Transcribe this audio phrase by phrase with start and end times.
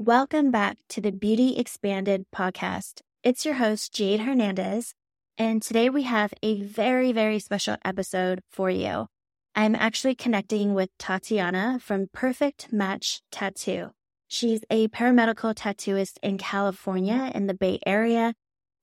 [0.00, 3.00] Welcome back to the Beauty Expanded podcast.
[3.24, 4.94] It's your host, Jayd Hernandez,
[5.36, 9.08] and today we have a very, very special episode for you.
[9.56, 13.90] I'm actually connecting with Tatianna from Perfect Match Tattoo.
[14.28, 18.34] She's a paramedical tattooist in California in the Bay Area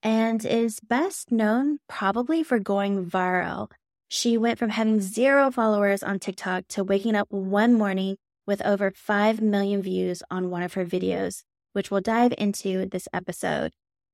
[0.04, 3.72] and is best known probably for going viral.
[4.10, 8.92] She went from having zero followers on TikTok to waking up one morning with over
[8.96, 13.72] 5 million views on one of her videos, which we'll dive into this episode.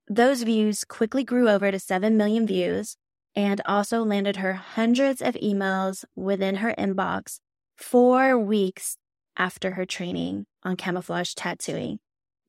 [0.08, 2.98] Those views quickly grew over to 7 million views
[3.36, 7.40] and also landed her hundreds of emails within her inbox
[7.76, 8.98] four weeks
[9.38, 12.00] after her training on camouflage tattooing.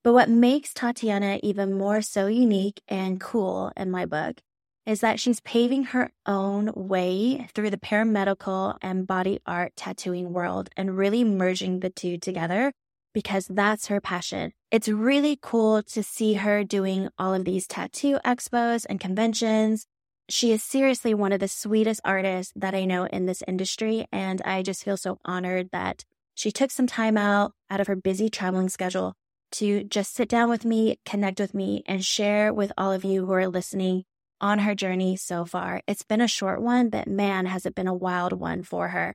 [0.03, 4.41] But what makes Tatianna even more so unique and cool in my book
[4.87, 10.71] is that she's paving her own way through the paramedical and body art tattooing world
[10.77, 12.73] and really merging the two together
[13.15, 14.53] because that's her passion.
[14.71, 19.87] It's really cool to see her doing all of these tattoo expos and conventions.
[20.29, 24.07] She is seriously one of the sweetest artists that I know in this industry.
[24.11, 26.05] And I just feel so honored that
[26.35, 29.15] she took some time out out of her busy traveling schedule
[29.53, 33.27] to just sit down with me, connect with me, and share with all of you
[33.27, 34.05] who are listening
[34.43, 35.81] on her journey so far.
[35.87, 39.15] It's been a short one, but man, has it been a wild one for her.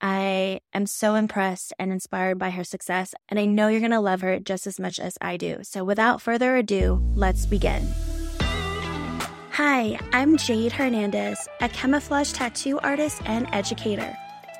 [0.00, 4.00] I am so impressed and inspired by her success, and I know you're going to
[4.00, 5.60] love her just as much as I do.
[5.62, 7.88] So, without further ado, let's begin.
[9.52, 14.14] Hi, I'm Jayd Hernandez, a camouflage tattoo artist and educator.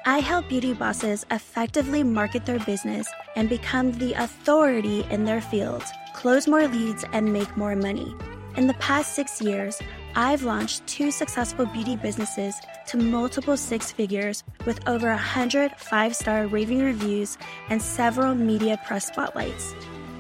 [0.07, 5.83] I help beauty bosses effectively market their business and become the authority in their field,
[6.15, 8.15] close more leads, and make more money.
[8.57, 9.81] In the past six years,
[10.17, 12.55] I've launched two successful beauty businesses
[12.87, 17.37] to multiple six figures with over 100 five star raving reviews
[17.69, 19.73] and several media press spotlights.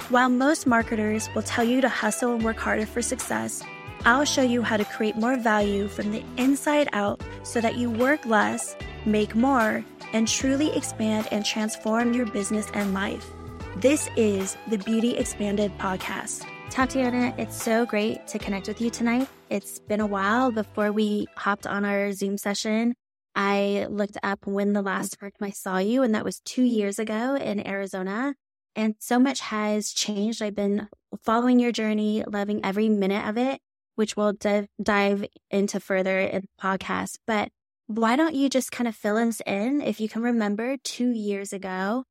[0.08, 3.62] While most marketers will tell you to hustle and work harder for success,
[4.04, 7.88] I'll show you how to create more value from the inside out so that you
[7.88, 8.76] work less,
[9.06, 13.30] make more, and truly expand and transform your business and life.
[13.76, 16.44] This is the Beauty Expanded podcast.
[16.70, 19.28] Tatianna, it's so great to connect with you tonight.
[19.54, 22.96] It's been a while before we hopped on our Zoom session.
[23.36, 26.98] I looked up when the last time I saw you, and that was two years
[26.98, 28.34] ago in Arizona.
[28.74, 30.42] And so much has changed.
[30.42, 30.88] I've been
[31.22, 33.60] following your journey, loving every minute of it,
[33.94, 37.18] which we'll d- dive into further in the podcast.
[37.24, 37.50] But
[37.86, 41.52] why don't you just kind of fill us in if you can remember two years
[41.52, 42.02] ago?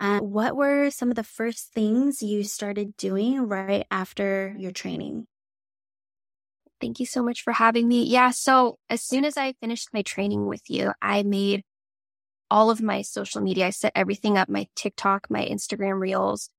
[0.00, 5.28] Uh, what were some of the first things you started doing right after your training?
[6.80, 8.04] Thank you so much for having me.
[8.04, 8.30] Yeah.
[8.30, 11.64] So as soon as I finished my training with you, I made
[12.50, 13.66] all of my social media.
[13.66, 16.50] I set everything up, my TikTok, my Instagram reels.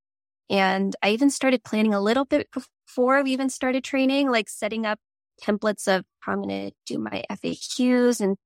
[0.48, 4.84] And I even started planning a little bit before we even started training, like setting
[4.84, 4.98] up
[5.40, 8.36] templates of how I'm going to do my FAQs and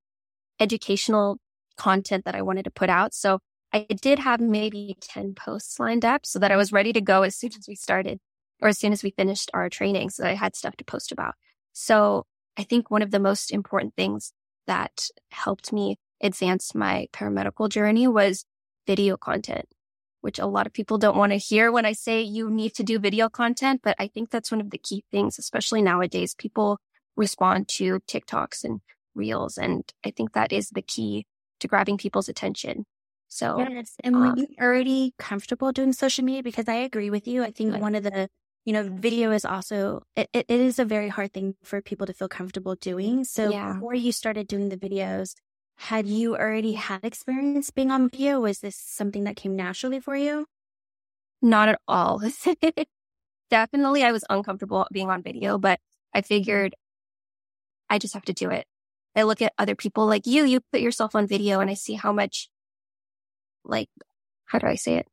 [0.60, 1.38] educational
[1.76, 3.14] content that I wanted to put out.
[3.14, 3.40] So
[3.72, 7.22] I did have maybe 10 posts lined up so that I was ready to go
[7.22, 8.20] as soon as we started
[8.62, 10.10] or as soon as we finished our training.
[10.10, 11.34] So I had stuff to post about.
[11.74, 12.24] So
[12.56, 14.32] I think one of the most important things
[14.66, 18.46] that helped me advance my paramedical journey was
[18.86, 19.66] video content,
[20.22, 22.82] which a lot of people don't want to hear when I say you need to
[22.82, 23.80] do video content.
[23.82, 26.34] But I think that's one of the key things, especially nowadays.
[26.34, 26.78] People
[27.16, 28.80] respond to TikToks and
[29.14, 29.58] reels.
[29.58, 31.26] And I think that is the key
[31.60, 32.86] to grabbing people's attention.
[33.28, 33.96] So, yes.
[34.04, 36.44] And were um, you already comfortable doing social media?
[36.44, 37.42] Because I agree with you.
[37.42, 38.28] I think one of the,
[38.64, 42.14] you know, video is also, it, it is a very hard thing for people to
[42.14, 43.24] feel comfortable doing.
[43.24, 43.74] So yeah.
[43.74, 45.34] before you started doing the videos,
[45.76, 48.40] had you already had experience being on video?
[48.40, 50.46] Was this something that came naturally for you?
[51.42, 52.22] Not at all.
[53.50, 55.78] Definitely, I was uncomfortable being on video, but
[56.14, 56.74] I figured
[57.90, 58.66] I just have to do it.
[59.14, 61.94] I look at other people like you, you put yourself on video and I see
[61.94, 62.48] how much
[63.64, 63.88] like,
[64.46, 65.06] how do I say it?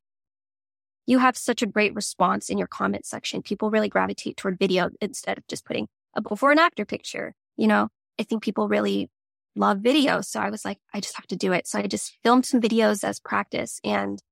[1.12, 3.42] You have such a great response in your comment section.
[3.42, 7.36] People really gravitate toward video instead of just putting a before and after picture.
[7.58, 9.10] You know, I think people really
[9.54, 10.22] love video.
[10.22, 11.68] So I was like, I just have to do it.
[11.68, 13.82] So I just filmed some videos as practice.
[13.84, 14.24] And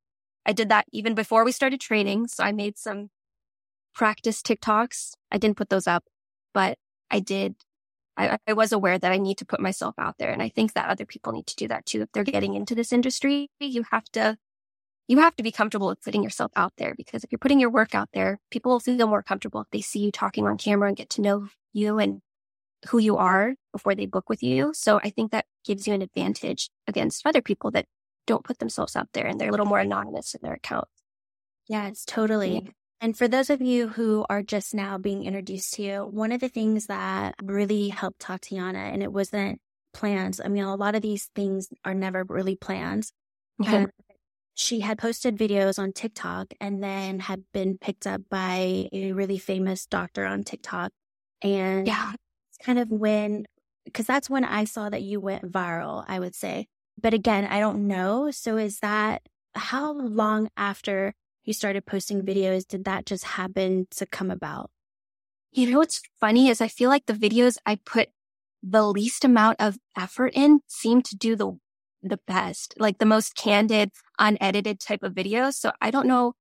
[0.46, 2.28] I did that even before we started training.
[2.28, 3.10] So I made some
[3.94, 5.16] practice TikToks.
[5.34, 6.06] I didn't put those up,
[6.54, 6.78] but
[7.12, 7.56] I did
[8.16, 10.32] I, I was aware that I need to put myself out there.
[10.32, 12.04] And I think that other people need to do that too.
[12.04, 14.38] If they're getting into this industry, you have to,
[15.10, 17.72] you have to be comfortable with putting yourself out there because if you're putting your
[17.72, 20.88] work out there, people will feel more comfortable if they see you talking on camera
[20.88, 22.22] and get to know you and
[22.90, 24.72] who you are before they book with you.
[24.74, 27.88] So I think that gives you an advantage against other people that
[28.28, 30.88] don't put themselves out there and they're a little more anonymous in their account.
[31.68, 32.70] Yes, totally.
[33.02, 36.40] And for those of you who are just now being introduced to you, one of
[36.40, 39.60] the things that really helped Tatianna, and it wasn't
[39.92, 40.40] plans.
[40.44, 43.12] I mean, a lot of these things are never really planned.
[43.62, 43.88] Okay.
[44.60, 49.38] She had posted videos on TikTok and then had been picked up by a really
[49.38, 50.92] famous doctor on TikTok.
[51.42, 52.12] And Yeah.
[52.50, 53.46] it's kind of when,
[53.86, 56.68] because that's when I saw that you went viral, I would say.
[57.02, 58.32] But again, I don't know.
[58.32, 59.22] So is that
[59.56, 61.14] how long after
[61.46, 64.72] you started posting videos did that just happen to come about?
[65.54, 68.10] You know what's funny is I feel like the videos I put
[68.62, 71.58] the least amount of effort in seem to do the
[72.02, 75.54] the best, like the most candid, unedited type of videos.
[75.54, 76.34] So I don't know.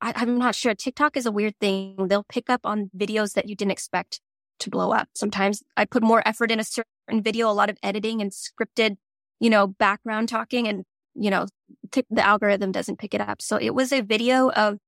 [0.00, 0.74] I, I'm not sure.
[0.74, 2.08] TikTok is a weird thing.
[2.08, 4.20] They'll pick up on videos that you didn't expect
[4.60, 5.08] to blow up.
[5.14, 8.96] Sometimes I put more effort in a certain video, a lot of editing and scripted,
[9.38, 10.84] you know, background talking, and
[11.14, 11.46] you know,
[11.90, 13.42] t- the algorithm doesn't pick it up.
[13.42, 14.78] So it was a video of,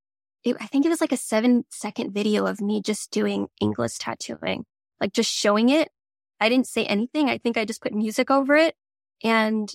[0.45, 3.99] it, I think it was like a seven second video of me just doing inkless
[3.99, 4.65] tattooing,
[5.01, 5.89] like just showing it.
[6.41, 7.29] I didn't say anything.
[7.29, 8.75] I think I just put music over it.
[9.23, 9.73] And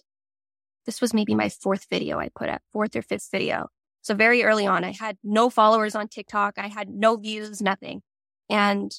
[0.85, 3.67] this was maybe my fourth video I put up, fourth or fifth video.
[4.01, 6.53] So very early on, I had no followers on TikTok.
[6.57, 8.01] I had no views, nothing.
[8.49, 8.91] And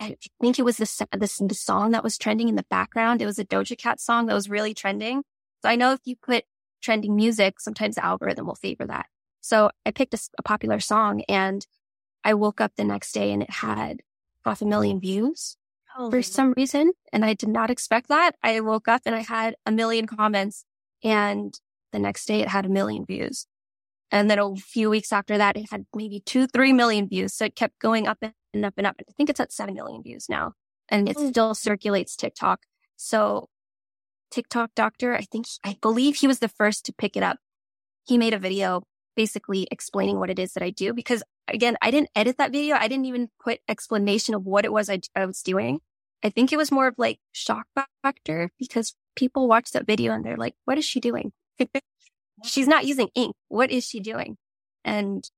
[0.00, 3.20] I think it was this, this, the song that was trending in the background.
[3.20, 5.22] It was a Doja Cat song that was really trending.
[5.62, 6.44] So I know if you put
[6.82, 9.06] trending music, sometimes the algorithm will favor that.
[9.42, 11.66] So I picked a, a popular song and
[12.24, 14.00] I woke up the next day and it had
[14.44, 15.56] half a million views
[15.96, 16.20] for oh.
[16.20, 16.92] some reason.
[17.12, 18.34] And I did not expect that.
[18.42, 20.64] I woke up and I had a million comments
[21.02, 21.52] and
[21.92, 23.46] the next day it had a million views.
[24.10, 27.34] And then a few weeks after that, it had maybe two, three million views.
[27.34, 28.96] So it kept going up and up and up.
[29.00, 30.52] I think it's at seven million views now
[30.88, 31.30] and it Oh.
[31.30, 32.60] still circulates TikTok.
[32.96, 33.48] So
[34.30, 37.38] TikTok doctor, I think, I believe he was the first to pick it up.
[38.04, 38.82] He made a video
[39.14, 42.76] basically explaining what it is that I do because again, I didn't edit that video.
[42.76, 45.80] I didn't even put explanation of what it was I, I was doing.
[46.22, 47.66] I think it was more of like shock
[48.02, 51.32] factor because people watch that video and they're like, what is she doing?
[52.44, 53.34] She's not using ink.
[53.48, 54.36] What is she doing?
[54.84, 55.28] And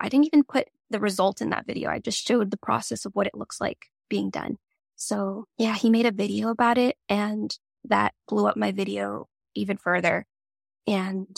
[0.00, 1.90] I didn't even put the result in that video.
[1.90, 4.56] I just showed the process of what it looks like being done.
[4.96, 9.76] So yeah, he made a video about it and that blew up my video even
[9.76, 10.26] further.
[10.86, 11.36] And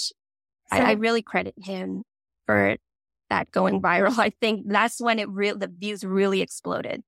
[0.70, 2.02] I, I really credit him
[2.46, 2.76] for
[3.30, 4.18] that going viral.
[4.18, 7.02] I think that's when it real the views really exploded.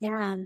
[0.00, 0.36] Yeah,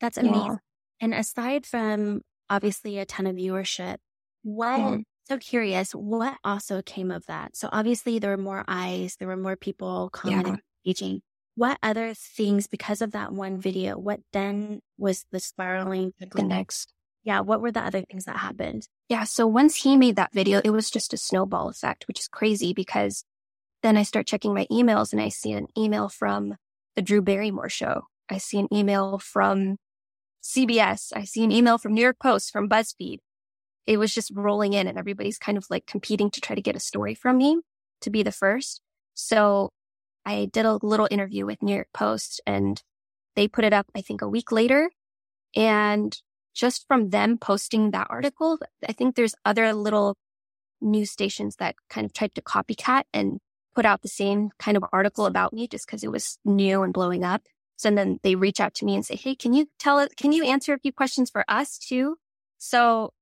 [0.00, 0.24] that's Yeah.
[0.24, 0.58] amazing.
[1.00, 3.98] And aside from obviously a ton of viewership,
[4.42, 5.04] what, Mhm.
[5.28, 7.56] so curious, what also came of that?
[7.56, 11.22] So obviously there were more eyes, there were more people commenting, engaging.
[11.54, 16.12] What other things, because of that one video, what then was the spiraling?
[16.18, 16.92] The next.
[17.22, 18.88] Yeah, what were the other things that happened?
[19.10, 19.24] Yeah.
[19.24, 22.72] So once he made that video, it was just a snowball effect, which is crazy
[22.72, 23.24] because
[23.82, 26.56] then I start checking my emails and I see an email from
[26.96, 28.02] the Drew Barrymore show.
[28.28, 29.76] I see an email from
[30.42, 31.12] CBS.
[31.14, 33.18] I see an email from New York Post, from BuzzFeed.
[33.86, 36.76] It was just rolling in and everybody's kind of like competing to try to get
[36.76, 37.60] a story from me
[38.02, 38.80] to be the first.
[39.14, 39.70] So
[40.24, 42.82] I did a little interview with New York Post and
[43.36, 44.90] they put it up, I think a week later.
[45.56, 46.16] And
[46.54, 50.16] just from them posting that article, I think there's other little
[50.80, 53.38] news stations that kind of tried to copycat and
[53.74, 56.92] put out the same kind of article about me just because it was new and
[56.92, 57.42] blowing up.
[57.76, 60.32] So then they reach out to me and say, Hey, can you tell it, can
[60.32, 62.16] you answer a few questions for us too?
[62.58, 63.12] So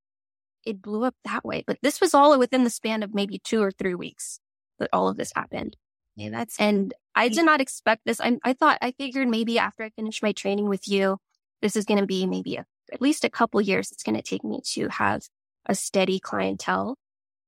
[0.64, 1.64] it blew up that way.
[1.66, 4.40] But this was all within the span of maybe two or three weeks
[4.78, 5.76] that all of this happened.
[6.16, 8.20] Yeah, that's And I did not expect this.
[8.20, 11.18] I, I thought, I figured maybe after I finish my training with you,
[11.62, 14.22] this is going to be maybe a, at least a couple years it's going to
[14.22, 15.22] take me to have
[15.66, 16.96] a steady clientele.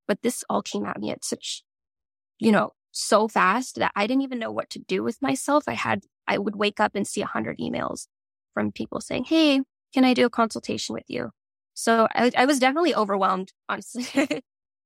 [0.06, 1.62] But this all came at me at such,
[2.38, 5.64] you know, so fast that I didn't even know what to do with myself.
[5.66, 8.06] I had, I would wake up and see a hundred emails
[8.54, 9.62] from people saying, Hey,
[9.94, 11.30] can I do a consultation with you?
[11.74, 14.42] So I, I was definitely overwhelmed, honestly.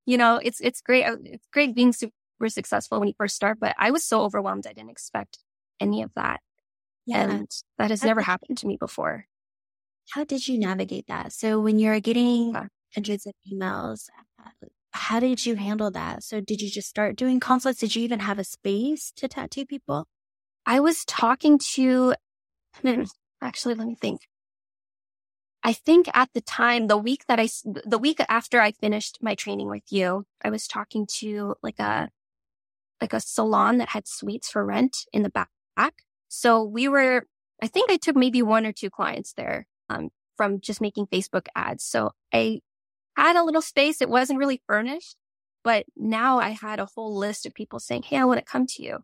[0.06, 1.04] you know, it's, it's great.
[1.25, 2.12] It's great being super
[2.49, 4.66] successful when you first start, but I was so overwhelmed.
[4.66, 5.38] I didn't expect
[5.80, 6.40] any of that.
[7.06, 7.23] yeah.
[7.30, 9.26] And that has How never did- happened to me before.
[10.11, 11.32] How did you navigate that?
[11.32, 12.54] So when you're getting
[12.94, 14.08] hundreds of emails,
[14.38, 14.50] uh,
[14.94, 16.22] how did you handle that?
[16.22, 17.80] So did you just start doing consults?
[17.80, 20.06] Did you even have a space to tattoo people?
[20.64, 22.14] I was talking to,
[23.42, 24.20] actually, let me think.
[25.64, 27.48] I think at the time, the week that I,
[27.84, 32.10] the week after I finished my training with you, I was talking to like a,
[33.00, 35.48] like a salon that had suites for rent in the back.
[36.28, 37.26] So we were,
[37.60, 41.46] I think I took maybe one or two clients there, um, from just making Facebook
[41.56, 41.84] ads.
[41.84, 42.60] So I
[43.16, 44.00] had a little space.
[44.00, 45.16] It wasn't really furnished,
[45.62, 48.66] but now I had a whole list of people saying, Hey, I want to come
[48.66, 48.99] to you.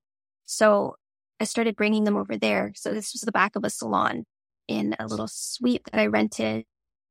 [0.44, 0.96] So
[1.40, 2.72] I started bringing them over there.
[2.74, 4.24] So this was the back of a salon
[4.68, 6.64] in a little suite that I rented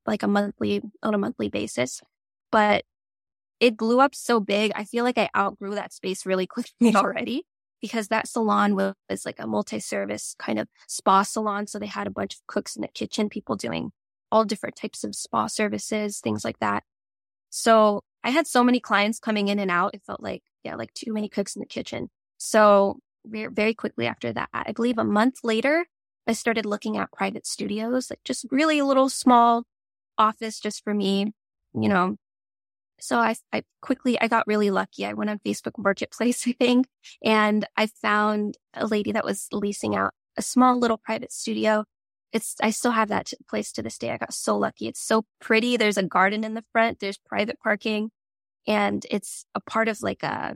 [0.06, 2.02] like a monthly, on a monthly basis.
[2.52, 2.84] But
[3.60, 4.72] it blew up so big.
[4.76, 7.44] I feel like I outgrew that space really quickly already
[7.82, 11.68] because that salon was, was like a multi-service kind of spa salon.
[11.68, 13.92] So they had a bunch of cooks in the kitchen, people doing
[14.32, 16.84] all different types of spa services, things like that.
[17.50, 19.92] So I had so many clients coming in and out.
[19.94, 22.10] It felt like, yeah, like too many cooks in the kitchen.
[22.38, 25.86] So very quickly after that, I believe a month later,
[26.28, 29.64] I started looking at private studios, like just really a little small
[30.18, 31.34] office just for me,
[31.74, 32.18] you know.
[33.00, 35.06] So I, I quickly, I got really lucky.
[35.06, 36.88] I went on Facebook Marketplace, I think,
[37.24, 41.86] and I found a lady that was leasing out a small little private studio.
[42.32, 44.12] It's, I still have that place to this day.
[44.12, 44.88] I got so lucky.
[44.88, 45.78] It's so pretty.
[45.78, 47.00] There's a garden in the front.
[47.00, 48.12] There's private parking
[48.68, 50.56] and it's a part of like a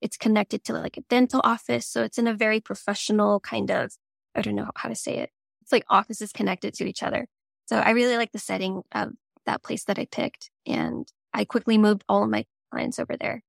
[0.00, 1.86] it's connected to like a dental office.
[1.86, 3.92] So it's in a very professional kind of,
[4.34, 5.30] I don't know how to say it.
[5.62, 7.26] It's like offices connected to each other.
[7.66, 9.10] So I really like the setting of
[9.46, 10.50] that place that I picked.
[10.66, 13.42] And I quickly moved all of my clients over there.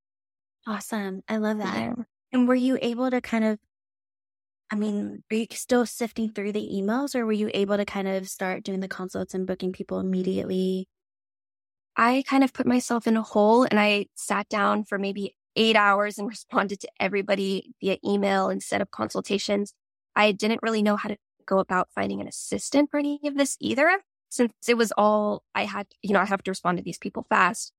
[0.67, 1.23] Awesome.
[1.27, 1.75] I love that.
[1.75, 1.93] Yeah.
[2.33, 3.57] And were you able to kind of,
[4.71, 8.07] I mean, are you still sifting through the emails or were you able to kind
[8.07, 10.87] of start doing the consults and booking people immediately?
[11.97, 15.75] I kind of put myself in a hole and I sat down for maybe eight
[15.75, 19.73] hours and responded to everybody via email instead of consultations.
[20.15, 23.57] I didn't really know how to go about finding an assistant for any of this
[23.59, 26.97] either, since it was all I had, you know, I have to respond to these
[26.97, 27.73] people fast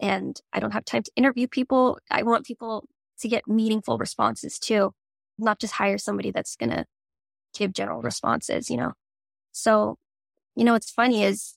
[0.00, 1.98] and I don't have time to interview people.
[2.10, 2.84] I want people
[3.20, 4.92] to get meaningful responses too,
[5.38, 6.84] not just hire somebody that's going to
[7.56, 8.92] give general responses, you know?
[9.52, 9.96] So,
[10.54, 11.56] you know, what's funny is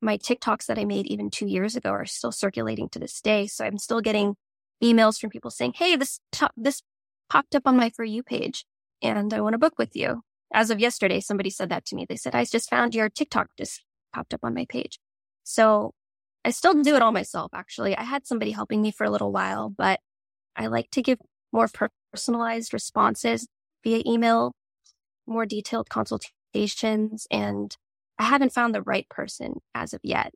[0.00, 3.46] my TikToks that I made even two years ago are still circulating to this day.
[3.46, 4.36] So I'm still getting
[4.82, 6.20] emails from people saying, Hey, this,
[6.56, 6.82] this
[7.28, 8.64] popped up on my For You page
[9.02, 10.22] and I want to book with you.
[10.52, 12.06] As of yesterday, somebody said that to me.
[12.08, 14.98] They said, I just found your TikTok just popped up on my page.
[15.44, 15.92] So
[16.44, 17.96] I still do it all myself, actually.
[17.96, 20.00] I had somebody helping me for a little while, but
[20.56, 21.18] I like to give
[21.52, 21.68] more
[22.12, 23.46] personalized responses
[23.84, 24.52] via email,
[25.26, 27.76] more detailed consultations, and
[28.18, 30.32] I haven't found the right person as of yet,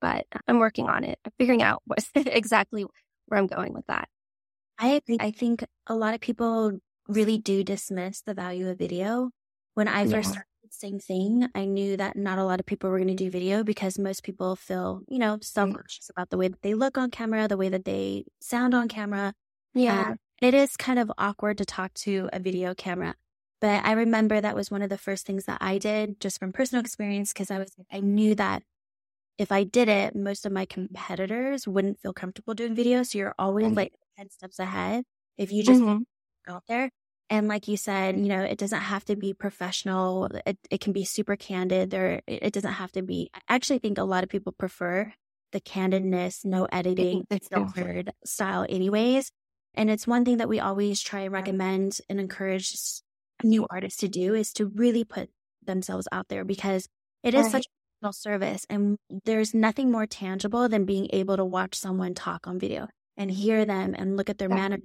[0.00, 1.18] but I'm working on it.
[1.24, 2.84] I'm figuring out what exactly
[3.26, 4.08] where I'm going with that.
[4.78, 5.16] I agree.
[5.20, 9.30] I think a lot of people really do dismiss the value of video.
[9.74, 11.48] When I first started, same thing.
[11.54, 14.22] I knew that not a lot of people were going to do video because most
[14.22, 17.56] people feel, you know, self conscious about the way that they look on camera, the
[17.56, 19.34] way that they sound on camera.
[19.74, 20.10] Yeah.
[20.10, 23.14] Um, it is kind of awkward to talk to a video camera.
[23.60, 26.52] But I remember that was one of the first things that I did just from
[26.52, 28.62] personal experience because I was, I knew that
[29.36, 33.02] if I did it, most of my competitors wouldn't feel comfortable doing video.
[33.02, 33.76] So you're always mm-hmm.
[33.76, 35.04] like 10 steps ahead
[35.36, 36.02] if you just mm-hmm.
[36.46, 36.90] go out there.
[37.30, 40.28] And like you said, you know, it doesn't have to be professional.
[40.46, 43.30] It, it can be super candid or it doesn't have to be.
[43.34, 45.12] I actually think a lot of people prefer
[45.52, 49.30] the candidness, no editing, filtered style anyways.
[49.78, 52.76] And it's one thing that we always try and recommend and encourage
[53.44, 55.30] new artists to do is to really put
[55.64, 56.88] themselves out there because
[57.22, 57.52] it is right.
[57.52, 57.66] such
[58.02, 62.58] a service and there's nothing more tangible than being able to watch someone talk on
[62.58, 64.56] video and hear them and look at their yeah.
[64.56, 64.78] manner.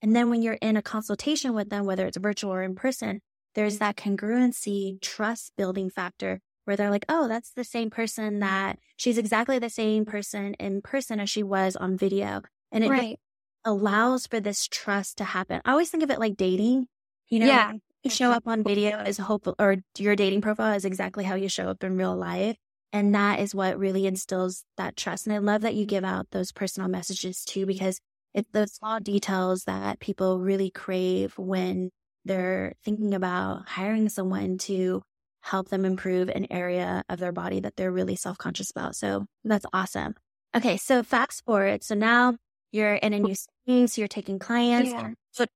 [0.00, 3.22] And then when you're in a consultation with them, whether it's virtual or in person,
[3.56, 8.78] there's that congruency, trust building factor where they're like, oh, that's the same person that
[8.96, 12.42] she's exactly the same person in person as she was on video.
[12.70, 13.18] And it right.
[13.64, 15.60] Allows for this trust to happen.
[15.64, 16.86] I always think of it like dating.
[17.28, 17.72] You know, yeah.
[18.02, 21.48] you show up on video as hope or your dating profile is exactly how you
[21.48, 22.56] show up in real life.
[22.92, 25.26] And that is what really instills that trust.
[25.26, 28.00] And I love that you give out those personal messages too, because
[28.34, 31.90] it's those small details that people really crave when
[32.24, 35.02] they're thinking about hiring someone to
[35.42, 38.96] help them improve an area of their body that they're really self conscious about.
[38.96, 40.14] So that's awesome.
[40.54, 40.76] Okay.
[40.76, 41.84] So fast forward.
[41.84, 42.36] So now
[42.72, 44.90] you're in a new space, you're taking clients.
[44.90, 45.10] Yeah.
[45.32, 45.46] So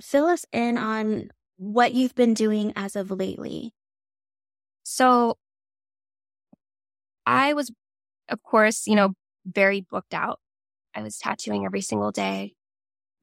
[0.00, 3.72] fill us in on what you've been doing as of lately.
[4.84, 5.38] So
[7.26, 7.70] I was,
[8.28, 9.14] of course, you know,
[9.46, 10.40] very booked out.
[10.94, 12.54] I was tattooing every single day,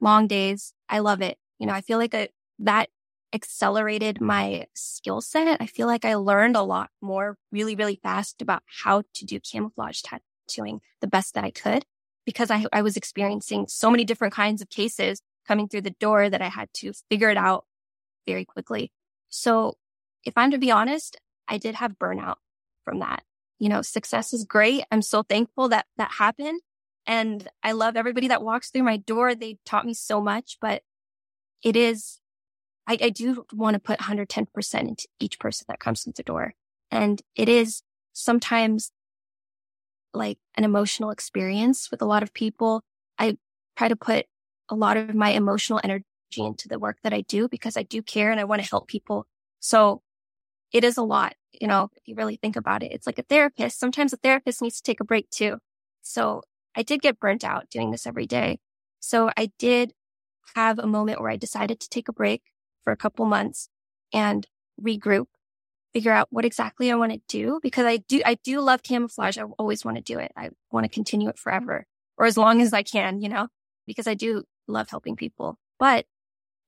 [0.00, 0.72] long days.
[0.88, 1.38] I love it.
[1.58, 2.28] You know, I feel like a,
[2.60, 2.88] that
[3.32, 5.60] accelerated my skill set.
[5.60, 9.38] I feel like I learned a lot more really, really fast about how to do
[9.38, 11.84] camouflage tattooing the best that I could
[12.30, 16.30] because I, I was experiencing so many different kinds of cases coming through the door
[16.30, 17.64] that I had to figure it out
[18.24, 18.92] very quickly.
[19.30, 19.74] So
[20.24, 21.16] if I'm to be honest,
[21.48, 22.36] I did have burnout
[22.84, 23.24] from that.
[23.58, 24.84] You know, success is great.
[24.92, 26.60] I'm so thankful that that happened.
[27.04, 29.34] And I love everybody that walks through my door.
[29.34, 30.82] They taught me so much, but
[31.64, 32.20] it is,
[32.86, 36.54] I, I do want to put 110% into each person that comes through the door.
[36.92, 37.82] And it is
[38.12, 38.92] sometimes
[40.12, 42.82] like an emotional experience with a lot of people.
[43.18, 43.36] I
[43.76, 44.26] try to put
[44.68, 46.04] a lot of my emotional energy
[46.36, 48.88] into the work that I do because I do care and I want to help
[48.88, 49.26] people.
[49.58, 50.02] So
[50.72, 52.92] it is a lot, you know, if you really think about it.
[52.92, 53.78] It's like a therapist.
[53.78, 55.58] Sometimes a therapist needs to take a break too.
[56.02, 56.42] So
[56.76, 58.58] I did get burnt out doing this every day.
[59.00, 59.92] So I did
[60.54, 62.42] have a moment where I decided to take a break
[62.84, 63.68] for a couple months
[64.12, 64.46] and
[64.80, 65.26] regroup,
[65.92, 69.38] figure out what exactly I want to do because I do, I do love camouflage.
[69.38, 70.32] I always want to do it.
[70.36, 73.48] I want to continue it forever or as long as I can, you know,
[73.86, 75.58] because I do love helping people.
[75.78, 76.06] But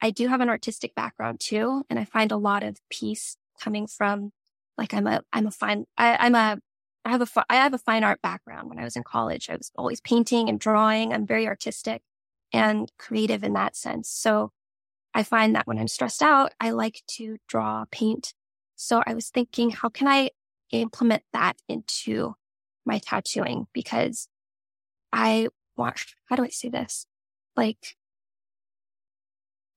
[0.01, 1.85] I do have an artistic background too.
[1.89, 4.33] And I find a lot of peace coming from
[4.79, 6.59] like I'm a, I'm a fine, I, I'm a,
[7.05, 8.69] I have a, I have a fine art background.
[8.69, 11.13] When I was in college, I was always painting and drawing.
[11.13, 12.03] I'm very artistic
[12.53, 14.09] and creative in that sense.
[14.09, 14.51] So
[15.15, 18.33] I find that when I'm stressed out, I like to draw, paint.
[18.83, 20.31] So I was thinking, how can I
[20.73, 22.35] implement that into
[22.85, 23.67] my tattooing?
[23.73, 24.27] Because
[25.13, 25.47] I
[25.77, 27.07] want, how do I say this?
[27.57, 27.97] Like,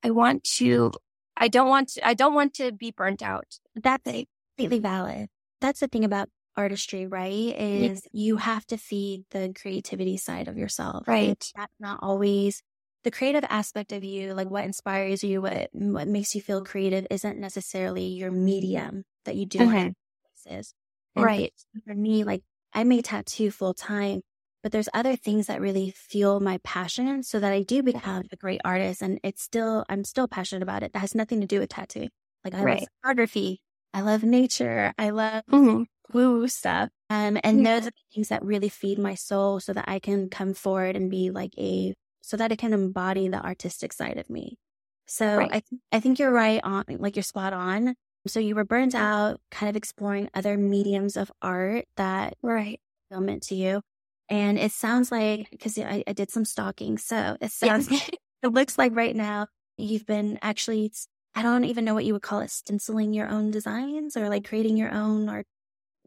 [0.03, 0.91] I want to,
[1.37, 3.59] I don't want to, I don't want to be burnt out.
[3.75, 4.11] That's
[4.57, 5.27] completely valid.
[5.61, 7.55] That's the thing about artistry, right?
[7.55, 8.09] Is yeah.
[8.11, 11.07] you have to feed the creativity side of yourself.
[11.07, 11.45] Right.
[11.55, 12.63] That's not always
[13.05, 17.05] the creative aspect of you, like what inspires you, what what makes you feel creative
[17.09, 20.53] isn't necessarily your medium that you do mm-hmm.
[20.53, 20.73] is.
[21.15, 21.53] right.
[21.85, 22.41] For me, like
[22.73, 24.21] I may tattoo full time,
[24.63, 28.35] but there's other things that really fuel my passion so that I do become a
[28.35, 29.03] great artist.
[29.03, 30.91] And it's still, I'm still passionate about it.
[30.93, 32.09] That has nothing to do with tattooing.
[32.43, 32.79] Like I right.
[32.79, 33.61] love photography.
[33.93, 34.93] I love nature.
[34.97, 35.83] I love mm-hmm.
[36.11, 36.89] woo stuff.
[37.09, 37.75] Um, and yeah.
[37.75, 40.95] those are the things that really feed my soul so that I can come forward
[40.95, 41.93] and be like a,
[42.25, 44.57] so that it can embody the artistic side of me.
[45.05, 45.49] So right.
[45.51, 47.93] I, th- I think you're right on, like you're spot on.
[48.25, 53.43] So you were burnt out, kind of exploring other mediums of art that right fulfillment
[53.43, 53.81] to you.
[54.27, 56.97] And it sounds like, because I, I, did some stalking.
[56.97, 57.89] So it sounds,
[58.41, 59.45] it looks like right now
[59.77, 60.91] you've been actually,
[61.35, 64.49] I don't even know what you would call it, stenciling your own designs or like
[64.49, 65.45] creating your own art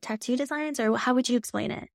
[0.03, 1.89] tattoo designs or how would you explain it?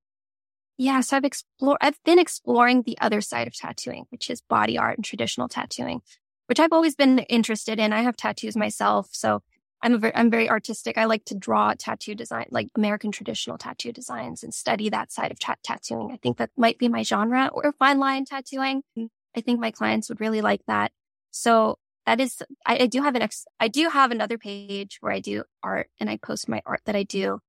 [0.77, 1.01] Yeah.
[1.01, 4.97] So I've explored, I've been exploring the other side of tattooing, which is body art
[4.97, 6.01] and traditional tattooing,
[6.47, 7.93] which I've always been interested in.
[7.93, 9.09] I have tattoos myself.
[9.11, 9.41] So
[9.83, 10.97] I'm very, I'm very artistic.
[10.97, 15.31] I like to draw tattoo design, like American traditional tattoo designs and study that side
[15.31, 16.11] of ta- tattooing.
[16.11, 18.81] I think that might be my genre or fine line tattooing.
[18.97, 20.91] I think my clients would really like that.
[21.31, 25.11] So that is, I, I do have an ex, I do have another page where
[25.11, 27.39] I do art and I post my art that I do.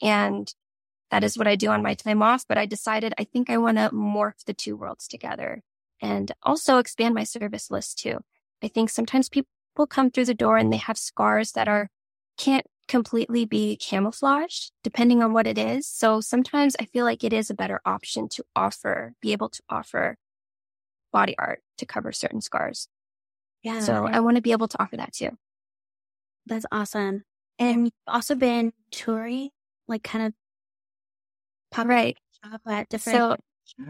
[0.00, 0.52] And
[1.10, 2.44] that is what I do on my time off.
[2.48, 5.62] But I decided I think I want to morph the two worlds together
[6.00, 8.18] and also expand my service list too.
[8.62, 9.48] I think sometimes people
[9.88, 11.90] come through the door and they have scars that are
[12.36, 15.86] can't completely be camouflaged depending on what it is.
[15.86, 19.62] So sometimes I feel like it is a better option to offer, be able to
[19.68, 20.16] offer
[21.12, 22.88] body art to cover certain scars.
[23.62, 23.80] Yeah.
[23.80, 25.30] So I want to be able to offer that too.
[26.46, 27.24] That's awesome.
[27.58, 29.50] And you've also been touring,
[29.86, 30.32] like kind of
[31.78, 33.42] right at different.
[33.66, 33.84] So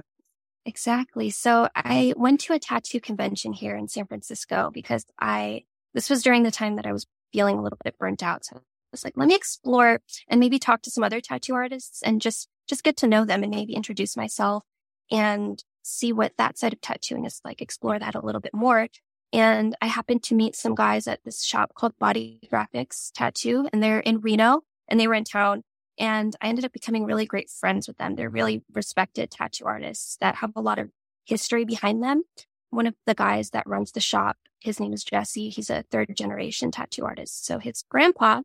[0.64, 1.30] exactly.
[1.30, 5.64] So I went to a tattoo convention here in San Francisco because I
[5.94, 8.44] this was during the time that I was feeling a little bit burnt out.
[8.44, 8.60] So I
[8.92, 12.48] was like, let me explore and maybe talk to some other tattoo artists and just,
[12.68, 14.64] just get to know them and maybe introduce myself
[15.10, 18.88] and see what that side of tattooing is like, explore that a little bit more.
[19.32, 23.82] And I happened to meet some guys at this shop called Body Graphics Tattoo and
[23.82, 25.62] they're in Reno and they were in town.
[26.00, 28.16] And I ended up becoming really great friends with them.
[28.16, 30.90] They're really respected tattoo artists that have a lot of
[31.24, 32.24] history behind them
[32.70, 35.48] one of the guys that runs the shop, his name is Jesse.
[35.50, 37.44] He's a third generation tattoo artist.
[37.44, 38.42] So his grandpa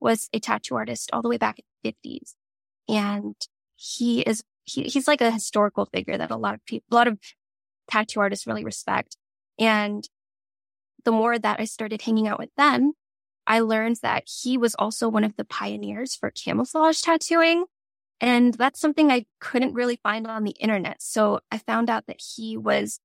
[0.00, 2.34] was a tattoo artist all the way back in the 50s.
[2.88, 3.34] And
[3.76, 7.08] he is, he, he's like a historical figure that a lot of people, a lot
[7.08, 7.18] of
[7.88, 9.16] tattoo artists really respect.
[9.58, 10.08] And
[11.04, 12.92] the more that I started hanging out with them,
[13.46, 17.64] I learned that he was also one of the pioneers for camouflage tattooing.
[18.20, 21.02] And that's something I couldn't really find on the internet.
[21.02, 22.98] So I found out that he was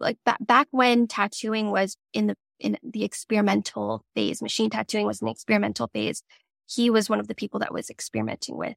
[0.00, 5.26] like back when tattooing was in the in the experimental phase, machine tattooing was in
[5.26, 6.22] the experimental phase.
[6.66, 8.76] He was one of the people that was experimenting with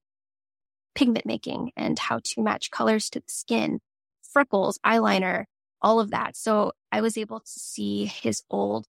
[0.96, 3.80] pigment making and how to match colors to the skin,
[4.24, 5.46] freckles, eyeliner,
[5.82, 6.36] all of that.
[6.36, 8.88] So I was able to see his old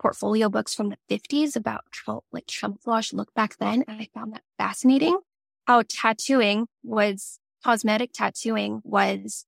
[0.00, 3.84] portfolio books from the 50s about how like camouflage looked back then.
[3.86, 5.18] And I found that fascinating
[5.66, 9.44] how tattooing was cosmetic tattooing was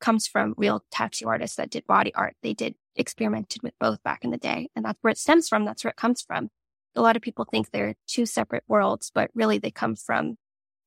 [0.00, 2.34] comes from real tattoo artists that did body art.
[2.42, 4.68] They did experimented with both back in the day.
[4.74, 5.64] And that's where it stems from.
[5.64, 6.48] That's where it comes from.
[6.96, 10.36] A lot of people think they're two separate worlds, but really they come from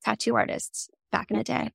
[0.03, 1.71] tattoo artists back in the day.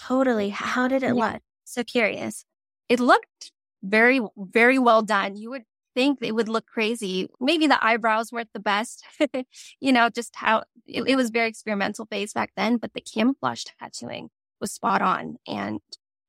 [0.00, 0.48] Totally.
[0.48, 1.32] How did it yeah.
[1.32, 1.42] look?
[1.64, 2.44] So curious.
[2.88, 5.36] It looked very, very well done.
[5.36, 5.64] You would
[5.98, 7.28] think it would look crazy.
[7.40, 9.04] Maybe the eyebrows weren't the best,
[9.80, 13.64] you know, just how it, it was very experimental phase back then, but the camouflage
[13.80, 14.28] tattooing
[14.60, 15.38] was spot on.
[15.48, 15.80] And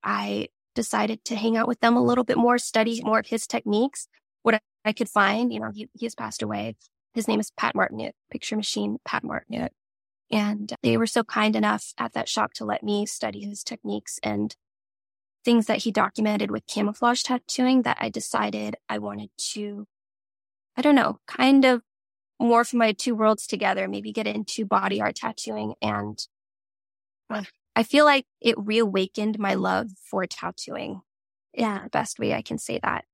[0.03, 3.45] I decided to hang out with them a little bit more, study more of his
[3.45, 4.08] techniques,
[4.41, 5.53] what I could find.
[5.53, 6.75] You know, he, he has passed away.
[7.13, 9.71] His name is Pat Martinet, Picture Machine Pat Martinet.
[10.32, 14.19] And they were so kind enough at that shop to let me study his techniques
[14.23, 14.55] and
[15.49, 19.88] things that he documented with camouflage tattooing that I decided I wanted to,
[20.77, 21.81] I don't know, kind of
[22.39, 25.73] morph my two worlds together, maybe get into body art tattooing.
[25.81, 26.19] And
[27.75, 31.01] I feel like it reawakened my love for tattooing.
[31.55, 33.05] Yeah, best way I can say that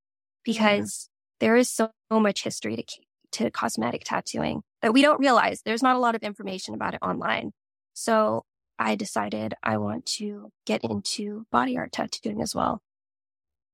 [0.43, 1.07] because
[1.39, 1.47] yeah.
[1.47, 2.83] there is so, so much history to
[3.31, 5.61] to cosmetic tattooing that we don't realize.
[5.63, 7.51] There's not a lot of information about it online.
[7.93, 8.43] So
[8.77, 12.81] I decided I want to get into body art tattooing as well.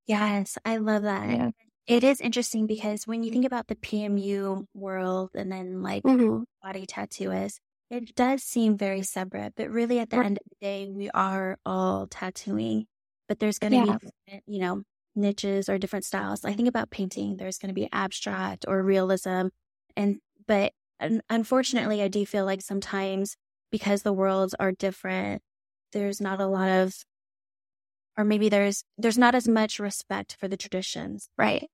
[0.08, 1.30] Yes, I love that.
[1.30, 1.50] Yeah.
[1.88, 6.44] It is interesting because when you think about the PMU world and then like mm-hmm.
[6.62, 7.60] body tattooists,
[7.90, 11.58] it does seem very separate, but really at the end of the day, we are
[11.66, 12.86] all tattooing,
[13.28, 13.98] but there's going to yeah.
[14.28, 14.84] be, you know,
[15.16, 16.46] niches or different styles.
[16.46, 19.48] I think about painting, there's going to be abstract or realism.
[19.98, 20.72] And, but
[21.30, 23.36] unfortunately, I do feel like sometimes
[23.71, 25.41] because the worlds are different,
[25.93, 26.95] there's not a lot of,
[28.17, 31.29] or maybe there's, there's not as much respect for the traditions.
[31.38, 31.69] Right.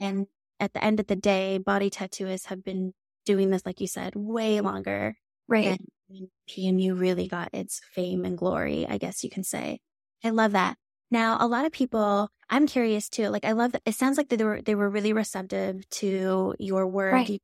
[0.00, 0.26] And
[0.58, 2.92] at the end of the day, body tattooists have been
[3.26, 5.16] doing this, like you said, way longer.
[5.48, 5.78] Right.
[6.08, 9.80] And PMU really got its fame and glory, I guess you can say.
[10.22, 10.76] I love that.
[11.10, 13.28] Now, a lot of people, I'm curious too.
[13.28, 13.82] Like, I love that.
[13.84, 17.12] It sounds like they were they were really receptive to your work.
[17.12, 17.42] Right.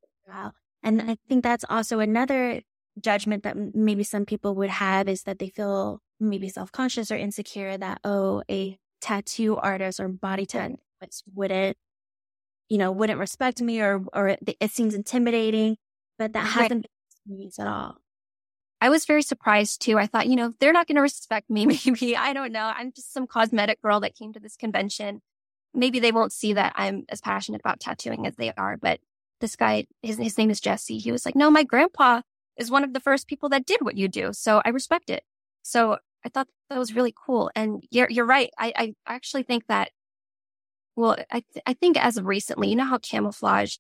[0.83, 2.63] And I think that's also another
[2.99, 7.17] judgment that maybe some people would have is that they feel maybe self conscious or
[7.17, 10.77] insecure that oh, a tattoo artist or body tattoo
[11.35, 11.77] wouldn't,
[12.69, 15.77] you know, wouldn't respect me or or it, it seems intimidating.
[16.19, 16.69] But that hasn't right.
[16.71, 17.97] been experience at all.
[18.83, 19.99] I was very surprised too.
[19.99, 21.67] I thought, you know, they're not going to respect me.
[21.87, 22.73] Maybe I don't know.
[22.75, 25.21] I'm just some cosmetic girl that came to this convention.
[25.75, 28.77] Maybe they won't see that I'm as passionate about tattooing as they are.
[28.77, 29.01] But
[29.41, 30.99] this guy, his his name is Jesse.
[30.99, 32.23] He was like, no, my grandpa
[32.57, 35.25] is one of the first people that did what you do, so I respect it.
[35.63, 37.51] So I thought that was really cool.
[37.55, 38.51] And you're you're right.
[38.59, 39.91] I I actually think that.
[40.97, 43.77] Well, I th- I think as of recently, you know how camouflage.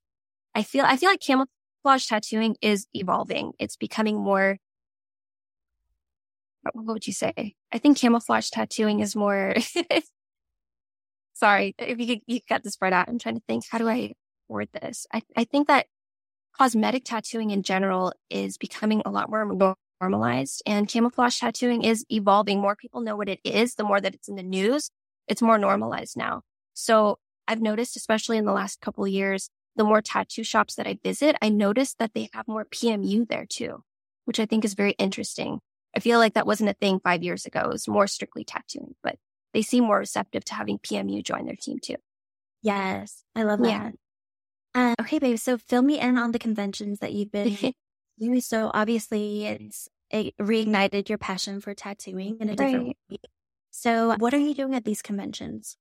[0.54, 3.52] I feel I feel like camouflage tattooing is evolving.
[3.58, 4.58] It's becoming more
[6.72, 7.54] what would you say?
[7.72, 9.54] I think camouflage tattooing is more.
[11.34, 13.08] Sorry, if you you got this spread out.
[13.08, 13.64] I'm trying to think.
[13.70, 14.12] How do I
[14.48, 15.06] word this?
[15.12, 15.86] I, I think that
[16.60, 22.60] cosmetic tattooing in general is becoming a lot more normalized and camouflage tattooing is evolving.
[22.60, 23.76] More people know what it is.
[23.76, 24.90] The more that it's in the news,
[25.26, 26.42] it's more normalized now.
[26.74, 27.18] So
[27.48, 30.98] I've noticed, especially in the last couple of years, the more tattoo shops that I
[31.02, 33.82] visit, I noticed that they have more PMU there too,
[34.26, 35.60] which I think is very interesting.
[35.96, 37.60] I feel like that wasn't a thing five years ago.
[37.60, 39.16] It was more strictly tattooing, but
[39.54, 41.96] they seem more receptive to having PMU join their team too.
[42.60, 43.66] Yes, I love that.
[43.66, 43.90] Yeah.
[44.74, 45.38] Uh, okay, babe.
[45.38, 47.74] So fill me in on the conventions that you've been
[48.18, 48.40] doing.
[48.40, 52.96] So obviously, it's it reignited your passion for tattooing in a different right.
[53.10, 53.18] way.
[53.70, 55.76] So, what are you doing at these conventions?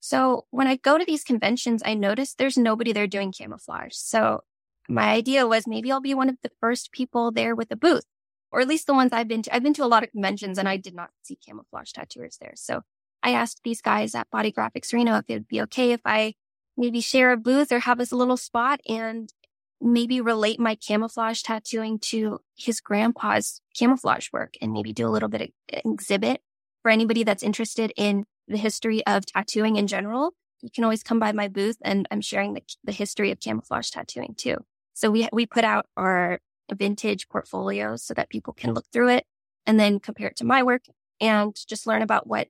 [0.00, 3.94] So, when I go to these conventions, I notice there's nobody there doing camouflage.
[3.94, 4.44] So,
[4.88, 8.06] my idea was maybe I'll be one of the first people there with a booth
[8.52, 9.54] or at least the ones I've been to.
[9.54, 12.52] I've been to a lot of conventions and I did not see camouflage tattooers there.
[12.54, 12.82] So
[13.22, 16.34] I asked these guys at Body Graphics Reno if it would be okay if I
[16.76, 19.32] maybe share a booth or have us a little spot and
[19.80, 25.28] maybe relate my camouflage tattooing to his grandpa's camouflage work and maybe do a little
[25.28, 25.48] bit of
[25.84, 26.40] exhibit
[26.82, 30.32] for anybody that's interested in the history of tattooing in general.
[30.60, 33.90] You can always come by my booth and I'm sharing the, the history of camouflage
[33.90, 34.58] tattooing too.
[34.94, 36.38] So we, we put out our
[36.72, 39.26] vintage portfolios so that people can look through it
[39.66, 40.84] and then compare it to my work
[41.20, 42.48] and just learn about what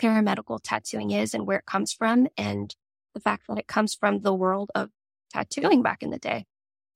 [0.00, 2.74] paramedical tattooing is and where it comes from and
[3.14, 4.90] the fact that it comes from the world of
[5.32, 6.44] tattooing back in the day.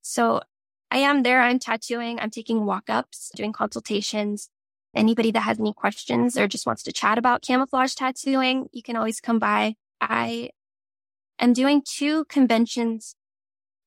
[0.02, 0.42] So
[0.90, 1.40] I am there.
[1.40, 2.18] I'm tattooing.
[2.18, 4.48] I'm taking walk ups, doing consultations.
[4.94, 8.96] Anybody that has any questions or just wants to chat about camouflage tattooing, you can
[8.96, 9.74] always come by.
[10.00, 10.50] I
[11.38, 13.14] am doing two conventions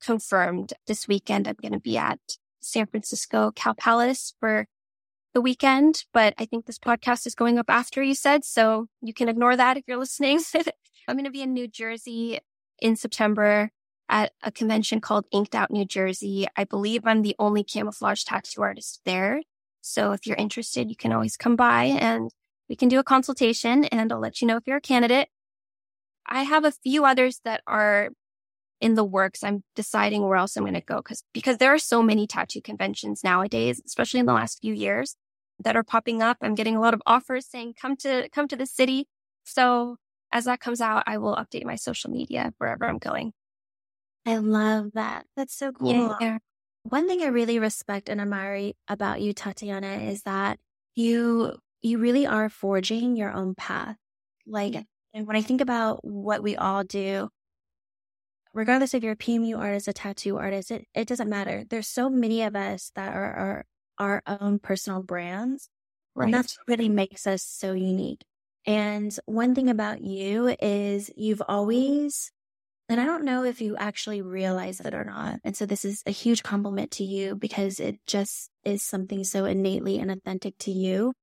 [0.02, 1.48] confirmed this weekend.
[1.48, 2.20] I'm going to be at
[2.60, 4.68] San Francisco Cow Palace for
[5.34, 9.14] the weekend, but I think this podcast is going up after you said, so you
[9.14, 10.40] can ignore that if you're listening.
[11.08, 12.40] I'm going to be in New Jersey
[12.80, 13.72] in September
[14.10, 16.48] at a convention called Inked Out New Jersey.
[16.56, 19.42] I believe I'm the only camouflage tattoo artist there.
[19.82, 22.30] So if you're interested, you can always come by and
[22.70, 25.30] we can do a consultation and I'll let you know if you're a candidate.
[26.26, 28.10] I have a few others that are
[28.80, 29.44] in the works.
[29.44, 32.62] I'm deciding where else I'm going to go because because there are so many tattoo
[32.62, 35.16] conventions nowadays, especially in the last few years
[35.64, 36.38] that are popping up.
[36.42, 39.08] I'm getting a lot of offers saying come to come to the city.
[39.44, 39.98] So
[40.32, 43.34] as that comes out, I will update my social media wherever I'm going.
[44.26, 45.26] I love that.
[45.36, 45.92] That's so cool.
[45.92, 46.38] Yeah, yeah.
[46.84, 50.60] One thing I really respect and admire about you, Tatianna, is that
[50.96, 53.98] you you really are forging your own path.
[54.46, 54.76] Like,
[55.14, 57.30] and when I think about what we all do,
[58.54, 61.64] regardless if you're a PMU artist, a tattoo artist, it, it doesn't matter.
[61.70, 63.66] There's so many of us that are, are
[63.98, 65.70] our own personal brands.
[66.16, 66.26] Right.
[66.26, 68.24] And that's what really makes us so unique.
[68.66, 72.32] And one thing about you is you've always,
[72.90, 75.40] and I don't know if you actually realize it or not.
[75.44, 79.46] And so this is a huge compliment to you because it just is something so
[79.46, 81.14] innately and authentic to you.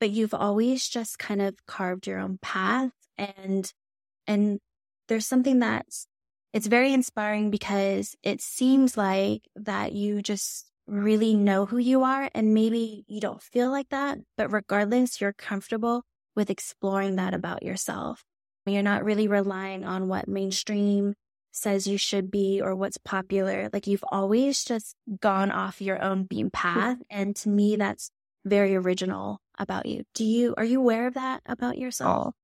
[0.00, 3.72] But you've always just kind of carved your own path and,
[4.26, 4.58] and
[5.08, 6.06] there's something that's,
[6.52, 12.28] it's very inspiring because it seems like that you just really know who you are
[12.34, 16.02] and maybe you don't feel like that, but regardless, you're comfortable
[16.34, 18.24] with exploring that about yourself.
[18.66, 21.14] You're not really relying on what mainstream
[21.50, 23.68] says you should be or what's popular.
[23.72, 26.98] Like you've always just gone off your own beam path.
[27.10, 28.10] And to me, that's
[28.44, 30.04] very original about you.
[30.14, 32.28] Do you, are you aware of that about yourself?
[32.28, 32.34] Oh,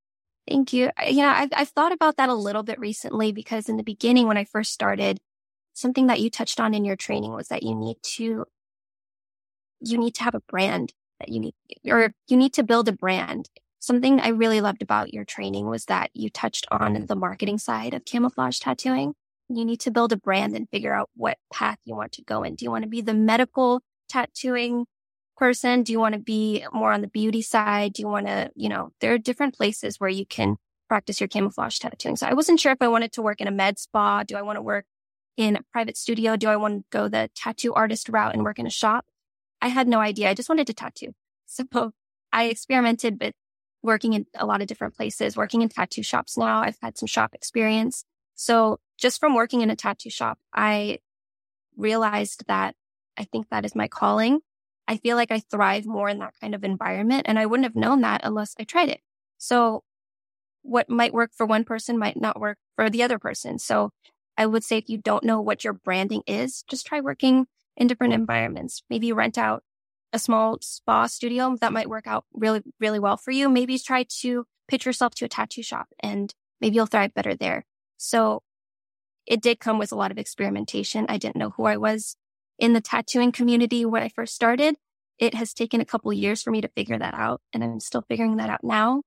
[0.48, 0.90] thank you.
[1.06, 4.36] Yeah, I've, I've thought about that a little bit recently because in the beginning, when
[4.36, 5.18] I first started,
[5.72, 8.44] something that you touched on in your training was that you need to,
[9.80, 11.54] you need to have a brand that you need,
[11.86, 13.48] or you need to build a brand.
[13.80, 17.94] Something I really loved about your training was that you touched on the marketing side
[17.94, 19.14] of camouflage tattooing.
[19.48, 22.42] You need to build a brand and figure out what path you want to go
[22.42, 22.54] in.
[22.54, 24.86] Do you want to be the medical tattooing
[25.36, 25.84] person?
[25.84, 27.92] Do you want to be more on the beauty side?
[27.94, 30.56] Do you want to, you know, there are different places where you can
[30.88, 32.16] practice your camouflage tattooing.
[32.16, 34.24] So I wasn't sure if I wanted to work in a med spa.
[34.24, 34.86] Do I want to work
[35.36, 36.36] in a private studio?
[36.36, 39.04] Do I want to go the tattoo artist route and work in a shop?
[39.60, 40.30] I had no idea.
[40.30, 41.12] I just wanted to tattoo.
[41.50, 41.92] So
[42.30, 43.34] I experimented with
[43.82, 46.62] working in a lot of different places, working in tattoo shops now.
[46.62, 48.04] I've had some shop experience.
[48.34, 50.98] So just from working in a tattoo shop, I
[51.76, 52.74] realized that
[53.16, 54.40] I think that is my calling.
[54.86, 57.76] I feel like I thrive more in that kind of environment and I wouldn't have
[57.76, 59.00] known that unless I tried it.
[59.36, 59.84] So
[60.62, 63.58] what might work for one person might not work for the other person.
[63.58, 63.90] So
[64.36, 67.86] I would say if you don't know what your branding is, just try working in
[67.86, 68.22] different mm-hmm.
[68.22, 68.82] environments.
[68.88, 69.62] Maybe rent out
[70.12, 73.48] a small spa studio that might work out really, really well for you.
[73.48, 77.66] Maybe try to pitch yourself to a tattoo shop and maybe you'll thrive better there.
[77.96, 78.42] So
[79.26, 81.06] it did come with a lot of experimentation.
[81.08, 82.16] I didn't know who I was
[82.58, 84.76] in the tattooing community when I first started.
[85.18, 88.04] It has taken a couple years for me to figure that out and I'm still
[88.08, 89.02] figuring that out now.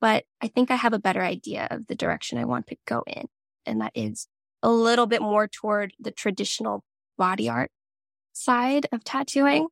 [0.00, 3.02] But I think I have a better idea of the direction I want to go
[3.06, 3.26] in.
[3.66, 4.26] And that is
[4.62, 6.84] a little bit more toward the traditional
[7.18, 7.70] body art
[8.32, 9.68] side of tattooing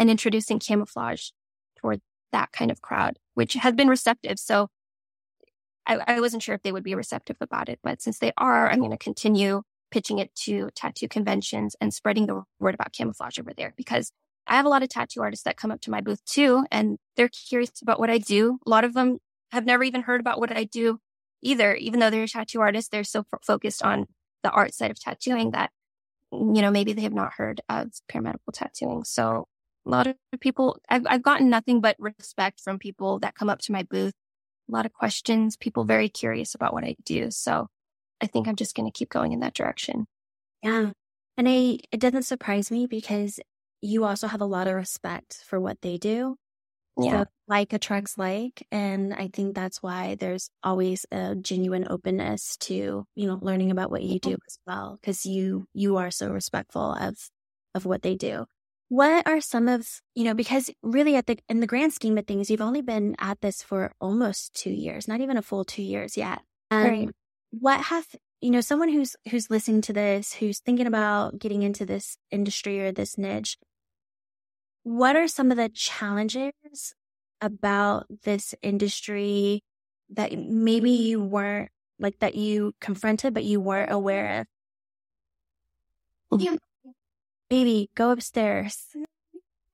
[0.00, 1.28] and introducing camouflage
[1.78, 2.00] toward
[2.32, 4.38] that kind of crowd, which has been receptive.
[4.38, 4.68] So
[5.86, 8.70] I, I wasn't sure if they would be receptive about it, but since they are,
[8.70, 13.38] I'm going to continue pitching it to tattoo conventions and spreading the word about camouflage
[13.38, 14.10] over there because
[14.46, 16.98] I have a lot of tattoo artists that come up to my booth too, and
[17.16, 18.58] they're curious about what I do.
[18.66, 19.18] A lot of them
[19.52, 20.98] have never even heard about what I do
[21.42, 22.88] either, even though they're tattoo artists.
[22.88, 24.06] They're so f- focused on
[24.42, 25.70] the art side of tattooing that,
[26.32, 29.04] you know, maybe they have not heard of paramedical tattooing.
[29.04, 29.46] So
[29.86, 33.60] a lot of people, I've, I've gotten nothing but respect from people that come up
[33.62, 34.12] to my booth.
[34.68, 37.30] A lot of questions, people very curious about what I do.
[37.30, 37.66] So
[38.20, 40.06] I think I'm just going to keep going in that direction.
[40.62, 40.90] Yeah.
[41.36, 43.40] And I, it doesn't surprise me because
[43.80, 46.36] you also have a lot of respect for what they do.
[46.98, 47.22] Yeah.
[47.22, 48.66] So like attracts like.
[48.70, 53.90] And I think that's why there's always a genuine openness to, you know, learning about
[53.90, 54.98] what you do as well.
[55.02, 57.16] Cause you, you are so respectful of,
[57.74, 58.44] of what they do.
[58.90, 62.26] What are some of, you know, because really at the, in the grand scheme of
[62.26, 65.82] things, you've only been at this for almost two years, not even a full two
[65.82, 66.42] years yet.
[66.72, 67.04] And right.
[67.04, 67.12] Um,
[67.52, 68.06] what have,
[68.40, 72.80] you know, someone who's, who's listening to this, who's thinking about getting into this industry
[72.80, 73.56] or this niche,
[74.82, 76.94] what are some of the challenges
[77.40, 79.62] about this industry
[80.10, 84.46] that maybe you weren't like that you confronted, but you weren't aware of?
[86.40, 86.56] Yeah.
[87.50, 88.86] Baby, go upstairs.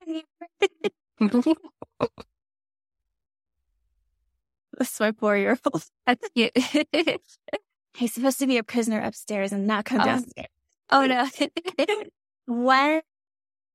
[4.78, 5.84] That's my four year old.
[6.06, 6.52] That's cute.
[7.94, 10.04] he's supposed to be a prisoner upstairs and not come Oh.
[10.04, 10.48] downstairs.
[10.90, 11.28] Oh no.
[12.48, 13.02] What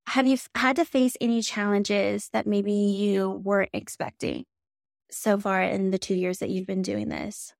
[0.07, 4.45] have you had to face any challenges that maybe you weren't expecting
[5.11, 7.53] so far in the two years that you've been doing this?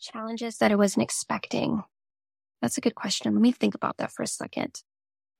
[0.00, 1.82] Challenges that I wasn't expecting.
[2.62, 3.34] That's a good question.
[3.34, 4.82] Let me think about that for a second.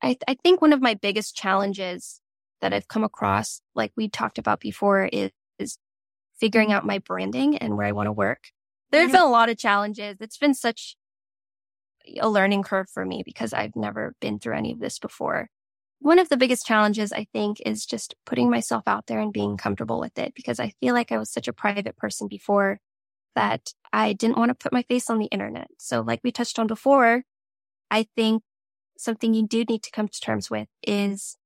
[0.06, 2.20] I, I think one of my biggest challenges
[2.60, 5.78] that I've come across, like we talked about before, is, is
[6.38, 8.44] figuring out my branding and where I want to work.
[8.92, 10.16] There's been a lot of challenges.
[10.20, 10.96] It's been such
[12.20, 15.48] a learning curve for me because I've never been through any of this before.
[15.98, 19.56] One of the biggest challenges, I think, is just putting myself out there and being
[19.56, 22.78] comfortable with it because I feel like I was such a private person before
[23.34, 25.68] that I didn't want to put my face on the internet.
[25.78, 27.24] So, like we touched on before,
[27.90, 28.42] I think
[28.98, 31.36] something you do need to come to terms with is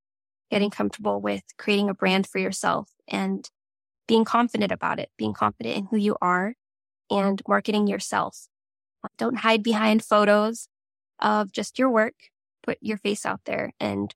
[0.50, 3.48] getting comfortable with creating a brand for yourself and
[4.08, 6.54] being confident about it, being confident in who you are
[7.10, 8.48] and marketing yourself.
[9.16, 10.68] Don't hide behind photos
[11.20, 12.14] of just your work.
[12.62, 14.14] Put your face out there and,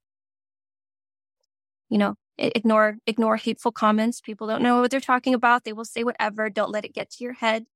[1.89, 4.21] you know, ignore, ignore hateful comments.
[4.21, 5.65] People don't know what they're talking about.
[5.65, 6.51] They will say whatever.
[6.51, 7.67] Don't let it get to your head.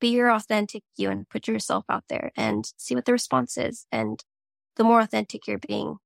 [0.00, 3.86] Be your authentic you and put yourself out there and see what the response is.
[3.92, 4.24] And
[4.76, 5.96] the more authentic you're being,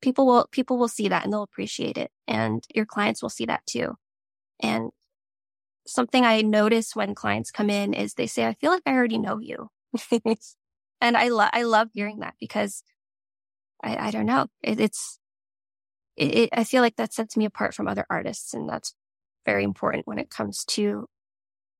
[0.00, 2.10] people will, people will see that and they'll appreciate it.
[2.26, 3.96] And your clients will see that too.
[4.60, 4.90] And
[5.86, 9.18] something I notice when clients come in is they say, I feel like I already
[9.18, 9.68] know you.
[11.00, 12.82] and I love, I love hearing that because
[13.82, 14.46] I, I don't know.
[14.62, 15.18] It, it's,
[16.16, 18.54] it, it, I feel like that sets me apart from other artists.
[18.54, 18.94] And that's
[19.46, 21.06] very important when it comes to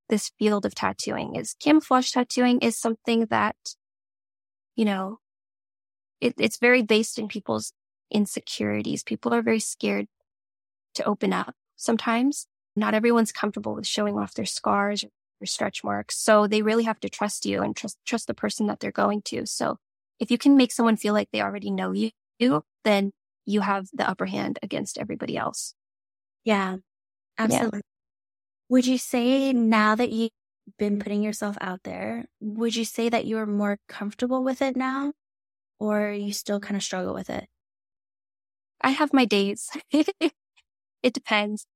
[0.08, 3.56] this field of tattooing is camouflage tattooing is something that,
[4.74, 5.19] you know,
[6.20, 7.72] it, it's very based in people's
[8.10, 9.02] insecurities.
[9.02, 10.06] People are very scared
[10.94, 12.46] to open up sometimes.
[12.76, 15.04] Not everyone's comfortable with showing off their scars
[15.40, 16.18] or stretch marks.
[16.18, 19.22] So they really have to trust you and trust, trust the person that they're going
[19.26, 19.46] to.
[19.46, 19.78] So
[20.18, 22.10] if you can make someone feel like they already know you,
[22.84, 23.12] then
[23.46, 25.74] you have the upper hand against everybody else.
[26.44, 26.76] Yeah,
[27.38, 27.80] absolutely.
[28.68, 30.30] Would you say now that you've
[30.78, 35.12] been putting yourself out there, would you say that you're more comfortable with it now
[35.80, 37.48] or you still kind of struggle with it?
[38.80, 39.68] I have my days.
[39.90, 41.66] it depends.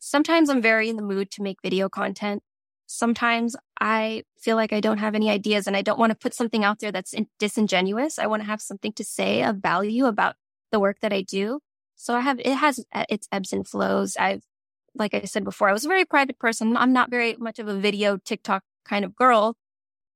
[0.00, 2.42] Sometimes I'm very in the mood to make video content.
[2.86, 6.34] Sometimes I feel like I don't have any ideas and I don't want to put
[6.34, 8.18] something out there that's disingenuous.
[8.18, 10.36] I want to have something to say of value about
[10.70, 11.60] the work that I do.
[11.96, 14.16] So I have, it has uh, its ebbs and flows.
[14.18, 14.42] I've,
[14.94, 16.76] like I said before, I was a very private person.
[16.76, 19.56] I'm not very much of a video TikTok kind of girl.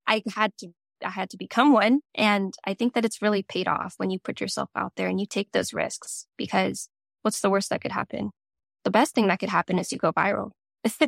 [0.06, 0.68] I had to
[1.04, 2.00] I had to become one.
[2.14, 5.20] And I think that it's really paid off when you put yourself out there and
[5.20, 6.88] you take those risks because
[7.22, 8.30] what's the worst that could happen?
[8.84, 10.52] The best thing that could happen is you go viral,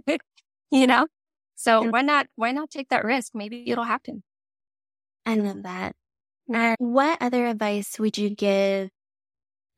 [0.70, 1.06] you know?
[1.54, 3.32] So why not, why not take that risk?
[3.34, 4.22] Maybe it'll happen.
[5.26, 5.94] I love that.
[6.52, 8.90] And what other advice would you give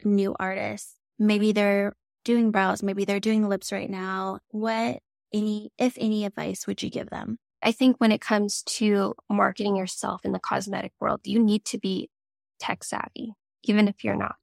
[0.05, 0.94] new artists?
[1.18, 1.94] Maybe they're
[2.25, 4.38] doing brows, maybe they're doing lips right now.
[4.51, 5.01] What
[5.33, 7.38] any, if any advice would you give them?
[7.62, 11.79] I think when it comes to marketing yourself in the cosmetic world, you need to
[11.79, 12.11] be
[12.59, 14.37] tech savvy, even if you're not.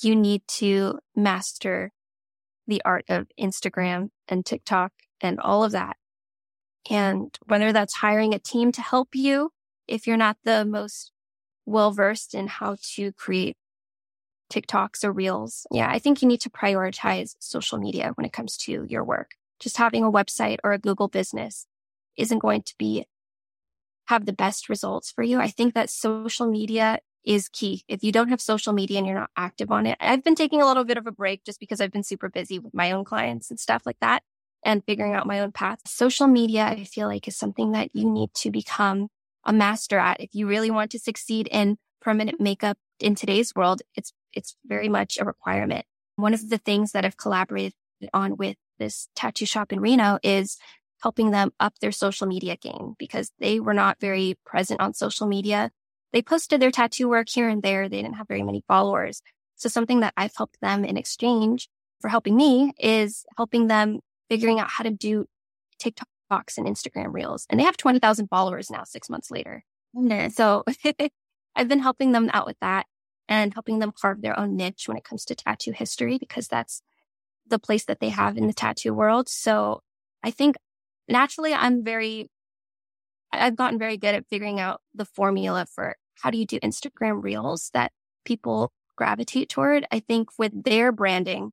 [0.00, 1.92] You need to master
[2.66, 5.96] the art of Instagram and TikTok and all of that.
[6.90, 9.52] And whether that's hiring a team to help you,
[9.86, 11.12] if you're not the most
[11.66, 13.56] well versed in how to create
[14.52, 15.66] TikToks or reels.
[15.70, 19.32] Yeah, I think you need to prioritize social media when it comes to your work.
[19.58, 21.66] Just having a website or a Google business
[22.16, 23.06] isn't going to be
[24.06, 25.40] have the best results for you.
[25.40, 27.84] I think that social media is key.
[27.88, 30.60] If you don't have social media and you're not active on it, I've been taking
[30.60, 33.04] a little bit of a break just because I've been super busy with my own
[33.04, 34.22] clients and stuff like that
[34.64, 35.78] and figuring out my own path.
[35.86, 39.08] Social media, I feel like is something that you need to become
[39.44, 40.20] a master at.
[40.20, 44.88] If you really want to succeed in permanent makeup in today's world, it's, it's very
[44.88, 45.86] much a requirement.
[46.16, 47.74] One of the things that I've collaborated
[48.12, 50.58] on with this tattoo shop in Reno is
[51.04, 55.26] helping them up their social media game because they were not very present on social
[55.26, 55.70] media.
[56.14, 57.90] They posted their tattoo work here and there.
[57.90, 59.20] They didn't have very many followers.
[59.54, 61.68] So something that I've helped them in exchange
[62.00, 64.00] for helping me is helping them
[64.30, 65.26] figuring out how to do
[65.78, 67.46] TikToks and Instagram reels.
[67.50, 69.62] And they have 20,000 followers now, six months later.
[70.30, 70.64] So
[71.54, 72.86] I've been helping them out with that
[73.28, 76.80] and helping them carve their own niche when it comes to tattoo history because that's
[77.46, 79.28] the place that they have in the tattoo world.
[79.28, 79.82] So
[80.22, 80.56] I think
[81.08, 82.30] naturally I'm very,
[83.32, 87.22] I've gotten very good at figuring out the formula for how do you do Instagram
[87.22, 87.92] reels that
[88.24, 89.86] people gravitate toward.
[89.90, 91.52] I think with their branding,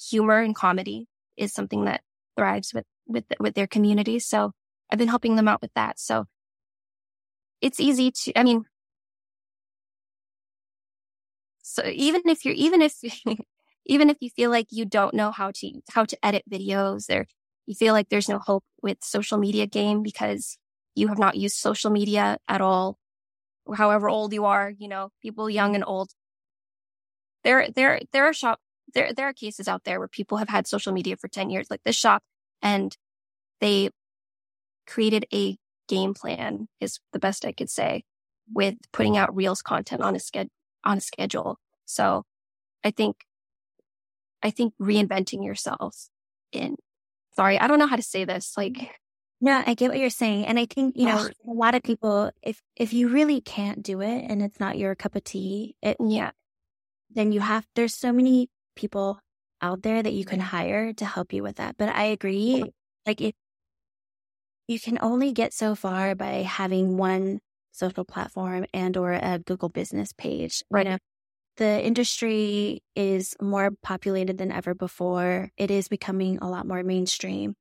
[0.00, 2.02] humor and comedy is something that
[2.36, 4.18] thrives with, with, with their community.
[4.18, 4.52] So
[4.90, 5.98] I've been helping them out with that.
[5.98, 6.26] So
[7.60, 8.64] it's easy to, I mean,
[11.62, 12.94] so even if you're, even if,
[13.86, 17.26] even if you feel like you don't know how to, how to edit videos or
[17.68, 20.56] you feel like there's no hope with social media game because
[20.94, 22.98] you have not used social media at all,
[23.76, 26.08] however old you are, you know, people young and old.
[27.44, 28.58] There, there, there are shop,
[28.94, 31.66] there, there are cases out there where people have had social media for 10 years,
[31.70, 32.22] like this shop,
[32.62, 32.96] and
[33.60, 33.90] they
[34.86, 35.58] created a
[35.88, 38.04] game plan is the best I could say
[38.50, 40.52] with putting out reels content on a schedule,
[40.84, 41.58] on a schedule.
[41.84, 42.24] So
[42.82, 43.16] I think,
[44.42, 46.08] I think reinventing yourself
[46.50, 46.76] in,
[47.38, 48.54] sorry, I don't know how to say this.
[48.56, 48.98] Like,
[49.40, 50.46] no, I get what you're saying.
[50.46, 54.00] And I think, you know, a lot of people, if, if you really can't do
[54.00, 56.32] it and it's not your cup of tea, it, yeah,
[57.14, 59.20] then you have, there's so many people
[59.62, 61.76] out there that you can hire to help you with that.
[61.78, 62.64] But I agree.
[63.06, 63.34] Like if
[64.66, 67.38] you can only get so far by having one
[67.70, 70.64] social platform and or a Google business page.
[70.70, 70.86] Right.
[70.86, 70.98] You know,
[71.58, 75.50] the industry is more populated than ever before.
[75.56, 77.54] It is becoming a lot more mainstream.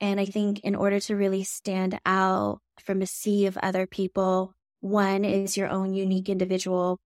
[0.00, 4.54] And I think in order to really stand out from a sea of other people,
[4.80, 7.00] one is your own unique individual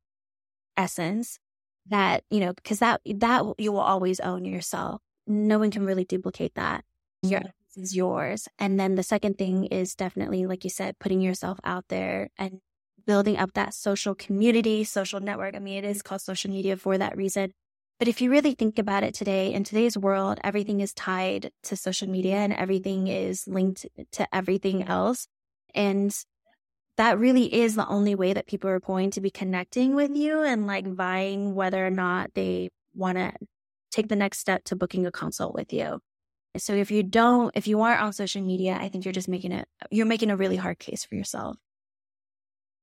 [0.77, 1.39] essence
[1.87, 5.01] that, you know, because that, that you will always own yourself.
[5.27, 6.85] No one can really duplicate that.
[7.23, 7.43] Your
[7.77, 8.49] is yours.
[8.59, 12.61] And then the second thing is definitely, like you said, putting yourself out there and
[13.09, 15.57] building up that social community, social network.
[15.57, 17.53] I mean, it is called social media for that reason.
[17.99, 21.75] But if you really think about it today, in today's world, everything is tied to
[21.75, 25.27] social media and everything is linked to everything else.
[25.75, 26.15] And
[26.99, 30.43] that really is the only way that people are going to be connecting with you
[30.43, 33.33] and like vying whether or not they want to
[33.91, 35.99] take the next step to booking a consult with you.
[36.59, 39.53] So if you don't, if you aren't on social media, I think you're just making
[39.53, 41.57] it, you're making a really hard case for yourself.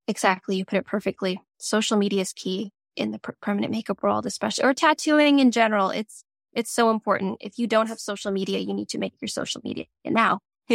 [0.08, 0.56] Exactly.
[0.58, 1.42] You put it perfectly.
[1.58, 5.90] Social media is key in the per- permanent makeup world, especially, or tattooing in general.
[5.90, 7.38] It's, it's so important.
[7.42, 10.40] If you don't have social media, you need to make your social media now.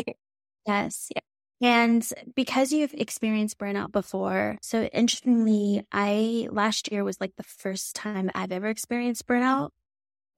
[0.66, 1.08] yes.
[1.14, 1.20] Yeah.
[1.62, 7.94] And because you've experienced burnout before, so interestingly, I last year was like the first
[7.94, 9.70] time I've ever experienced burnout.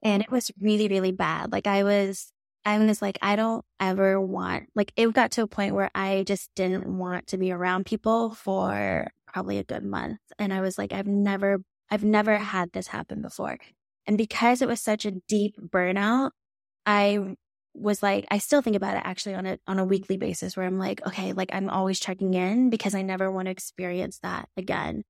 [0.02, 1.52] And it was really, really bad.
[1.52, 2.31] Like I was
[2.64, 6.24] I was like, I don't ever want, like, it got to a point where I
[6.26, 10.20] just didn't want to be around people for probably a good month.
[10.38, 13.58] And I was like, I've never, I've never had this happen before.
[14.06, 16.30] And because it was such a deep burnout,
[16.86, 17.36] I
[17.74, 20.66] was like, I still think about it actually on a, on a weekly basis where
[20.66, 24.48] I'm like, okay, like I'm always checking in because I never want to experience that
[24.56, 25.04] again.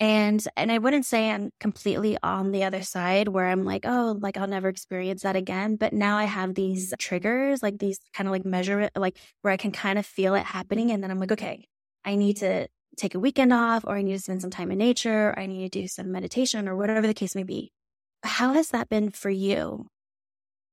[0.00, 4.18] And, and I wouldn't say I'm completely on the other side where I'm like, oh,
[4.20, 5.76] like I'll never experience that again.
[5.76, 9.56] But now I have these triggers, like these kind of like measure like where I
[9.56, 10.90] can kind of feel it happening.
[10.90, 11.68] And then I'm like, okay,
[12.04, 12.66] I need to
[12.96, 15.28] take a weekend off or I need to spend some time in nature.
[15.28, 17.72] Or I need to do some meditation or whatever the case may be.
[18.24, 19.86] How has that been for you?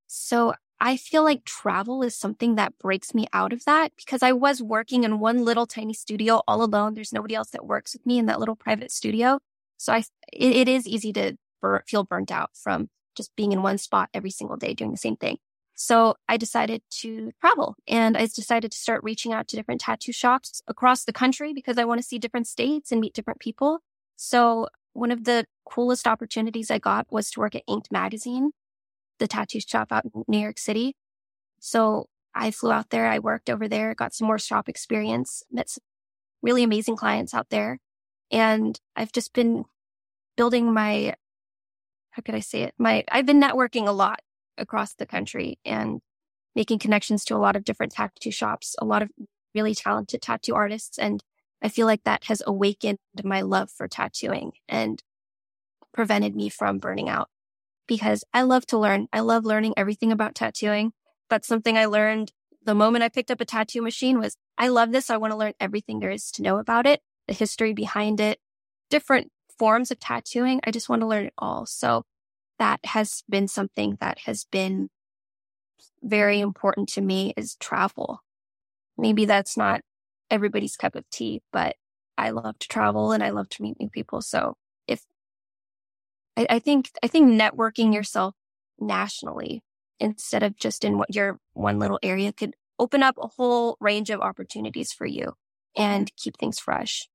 [0.08, 4.32] So I feel like travel is something that breaks me out of that because I
[4.32, 6.94] was working in one little tiny studio all alone.
[6.94, 9.40] There's nobody else that works with me in that little private studio.
[9.78, 13.62] So I, it, it is easy to bur- feel burnt out from just being in
[13.62, 15.38] one spot every single day doing the same thing.
[15.76, 20.12] So I decided to travel and I decided to start reaching out to different tattoo
[20.12, 23.80] shops across the country because I want to see different states and meet different people.
[24.16, 28.52] So one of the coolest opportunities I got was to work at Inked Magazine
[29.20, 30.96] the tattoo shop out in New York City.
[31.60, 33.08] So I flew out there.
[33.08, 35.84] I worked over there, got some more shop experience, met some
[36.42, 37.80] really amazing clients out there.
[38.32, 39.66] And I've just been
[40.38, 41.16] building my,
[42.12, 42.74] how could I say it?
[42.78, 44.22] My, I've been networking a lot
[44.58, 46.00] across the country and
[46.56, 49.10] making connections to a lot of different tattoo shops, a lot of
[49.56, 50.98] really talented tattoo artists.
[50.98, 51.24] And
[51.62, 55.02] I feel like that has awakened my love for tattooing and
[55.94, 57.30] prevented me from burning out
[57.90, 59.08] because I love to learn.
[59.12, 60.94] I love learning everything about tattooing.
[61.30, 62.32] That's something I learned
[62.64, 65.10] the moment I picked up a tattoo machine was I love this.
[65.10, 68.40] I want to learn everything there is to know about it, the history behind it,
[68.90, 70.60] different forms of tattooing.
[70.64, 71.66] I just want to learn it all.
[71.66, 72.04] So
[72.60, 74.90] that has been something that has been
[76.04, 78.22] very important to me is travel.
[78.98, 79.82] Maybe that's not
[80.30, 81.76] everybody's cup of tea, but
[82.18, 84.22] I love to travel and I love to meet new people.
[84.22, 84.58] So
[86.38, 88.36] I, I think I think networking yourself
[88.80, 89.62] nationally
[90.00, 94.10] instead of just in what your one little area could open up a whole range
[94.10, 95.34] of opportunities for you
[95.76, 97.10] and keep things fresh.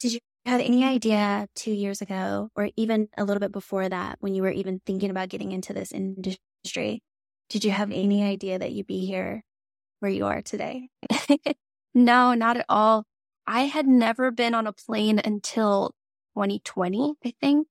[0.00, 4.16] Did you have any idea two years ago, or even a little bit before that,
[4.20, 7.02] when you were even thinking about getting into this industry?
[7.48, 9.42] Did you have any idea that you'd be here
[10.00, 10.88] where you are today?
[11.94, 13.04] no, not at all.
[13.46, 15.92] I had never been on a plane until
[16.34, 17.66] 2020, I think.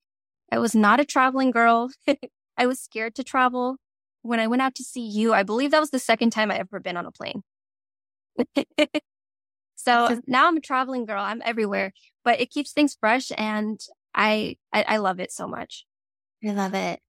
[0.54, 1.90] I was not a traveling girl.
[2.58, 3.78] I was scared to travel.
[4.22, 6.60] When I went out to see you, I believe that was the second time I
[6.60, 7.42] ever been on a plane.
[9.76, 11.24] so now I'm a traveling girl.
[11.24, 11.92] I'm everywhere,
[12.24, 13.82] but it keeps things fresh and
[14.14, 15.86] I, I, I love it so much.
[16.48, 17.00] I love it.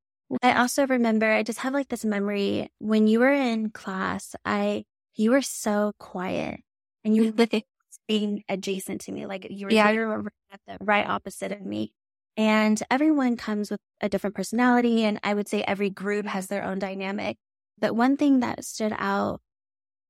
[0.43, 4.85] I also remember I just have like this memory when you were in class, I
[5.17, 6.61] you were so quiet
[7.05, 7.47] and you were
[8.09, 9.27] being adjacent to me.
[9.27, 10.33] Like you were yeah, I remember
[10.67, 11.93] the right opposite of me.
[12.37, 15.05] And everyone comes with a different personality.
[15.05, 17.37] And I would say every group has their own dynamic.
[17.79, 19.41] But one thing that stood out,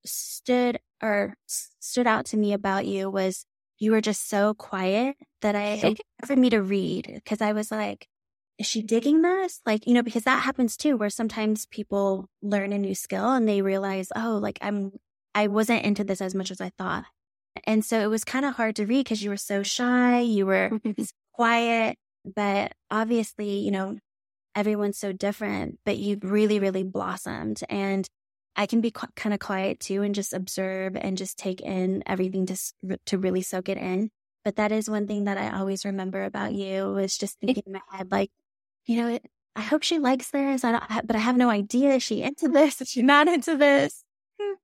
[0.05, 1.35] stood or
[1.81, 3.45] stood out to me about you was
[3.79, 7.71] you were just so quiet that I, it for me to read because I was
[7.71, 8.07] like,
[8.59, 9.61] is she digging this?
[9.67, 13.49] Like, you know, because that happens too, where sometimes people learn a new skill and
[13.49, 14.93] they realize, oh, like I'm,
[15.35, 17.05] I wasn't into this as much as I thought.
[17.65, 20.47] And so it was kind of hard to read because you were so shy, you
[20.47, 20.71] were
[21.35, 23.99] quiet, but obviously, you know,
[24.55, 27.61] everyone's so different, but you really, really blossomed.
[27.69, 28.07] And
[28.57, 32.03] I can be qu- kind of quiet too and just observe and just take in
[32.07, 32.57] everything to,
[33.07, 34.11] to really soak it in.
[34.45, 37.73] But that is one thing that I always remember about you was just thinking in
[37.73, 38.31] my head, like,
[38.87, 39.19] you know,
[39.57, 40.65] I hope she likes this.
[40.65, 41.95] I don't, but I have no idea.
[41.95, 42.81] Is she into this?
[42.81, 44.05] Is she not into this?
[44.41, 44.55] Hmm.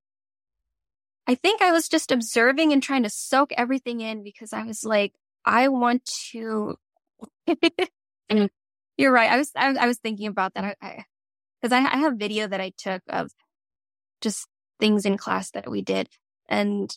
[1.27, 4.83] I think I was just observing and trying to soak everything in because I was
[4.83, 5.13] like,
[5.45, 6.75] I want to.
[8.97, 9.31] You're right.
[9.31, 10.77] I was, I, I was thinking about that.
[11.61, 13.31] Because I, I, I have video that I took of
[14.21, 14.47] just
[14.79, 16.09] things in class that we did.
[16.49, 16.95] And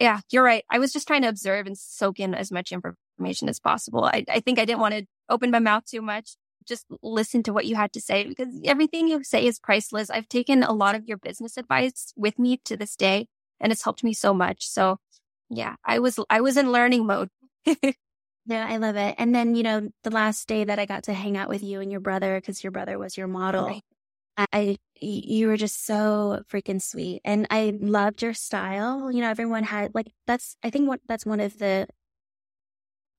[0.00, 0.64] yeah, you're right.
[0.70, 4.04] I was just trying to observe and soak in as much information information as possible.
[4.04, 6.36] I, I think I didn't want to open my mouth too much.
[6.66, 10.10] Just listen to what you had to say because everything you say is priceless.
[10.10, 13.28] I've taken a lot of your business advice with me to this day
[13.60, 14.66] and it's helped me so much.
[14.66, 14.98] So
[15.48, 17.28] yeah, I was, I was in learning mode.
[18.46, 19.16] yeah, I love it.
[19.18, 21.80] And then, you know, the last day that I got to hang out with you
[21.80, 23.82] and your brother, because your brother was your model, right.
[24.52, 27.22] I, you were just so freaking sweet.
[27.24, 29.10] And I loved your style.
[29.10, 31.86] You know, everyone had like, that's, I think what, that's one of the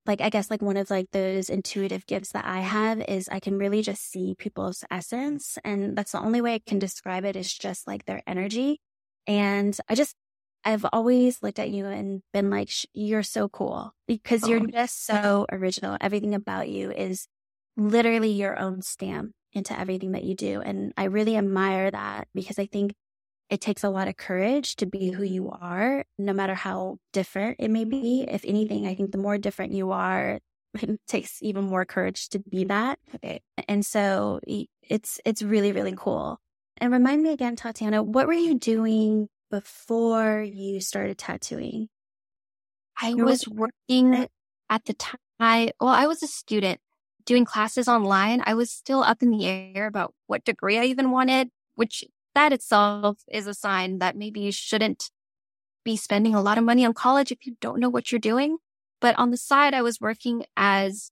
[0.05, 3.41] like I guess like one of like those intuitive gifts that I have is I
[3.41, 7.35] can really just see people's essence and that's the only way I can describe it
[7.35, 8.79] is just like their energy.
[9.27, 10.15] And I just
[10.65, 14.67] I've always looked at you and been like you're so cool because you're oh.
[14.67, 15.97] just so original.
[16.01, 17.27] Everything about you is
[17.77, 22.59] literally your own stamp into everything that you do and I really admire that because
[22.59, 22.93] I think
[23.49, 27.57] it takes a lot of courage to be who you are, no matter how different
[27.59, 28.25] it may be.
[28.27, 30.39] If anything, I think the more different you are,
[30.73, 32.99] it takes even more courage to be that.
[33.15, 33.41] Okay.
[33.67, 34.39] And so
[34.81, 36.39] it's, it's really, really cool.
[36.77, 41.89] And remind me again, Tatianna, what were you doing before you started tattooing?
[42.99, 44.27] I was working
[44.69, 45.19] at the time.
[45.39, 46.79] I, well, I was a student
[47.25, 48.41] doing classes online.
[48.45, 52.53] I was still up in the air about what degree I even wanted, which that
[52.53, 55.11] itself is a sign that maybe you shouldn't
[55.83, 58.57] be spending a lot of money on college if you don't know what you're doing.
[58.99, 61.11] But on the side, I was working as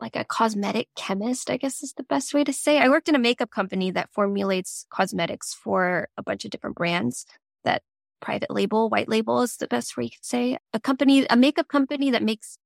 [0.00, 2.78] like a cosmetic chemist, I guess is the best way to say.
[2.78, 7.26] I worked in a makeup company that formulates cosmetics for a bunch of different brands
[7.64, 7.82] that
[8.20, 10.58] private label, white label is the best way you could say.
[10.72, 12.58] A company, a makeup company that makes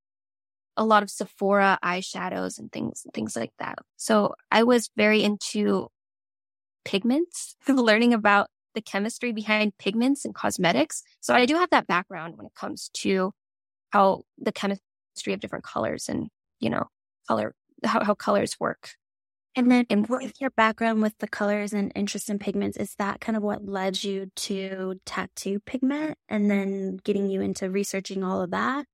[0.76, 3.78] a lot of Sephora eyeshadows and things, things like that.
[3.96, 5.88] So I was very into
[6.84, 11.02] pigments, learning about the chemistry behind pigments and cosmetics.
[11.20, 13.32] So I do have that background when it comes to
[13.90, 16.28] how the chemistry of different colors and,
[16.58, 16.86] you know,
[17.28, 18.92] color, how, how colors work.
[19.54, 23.20] And then and with your background with the colors and interest in pigments, is that
[23.20, 28.40] kind of what led you to tattoo pigment and then getting you into researching all
[28.40, 28.86] of that?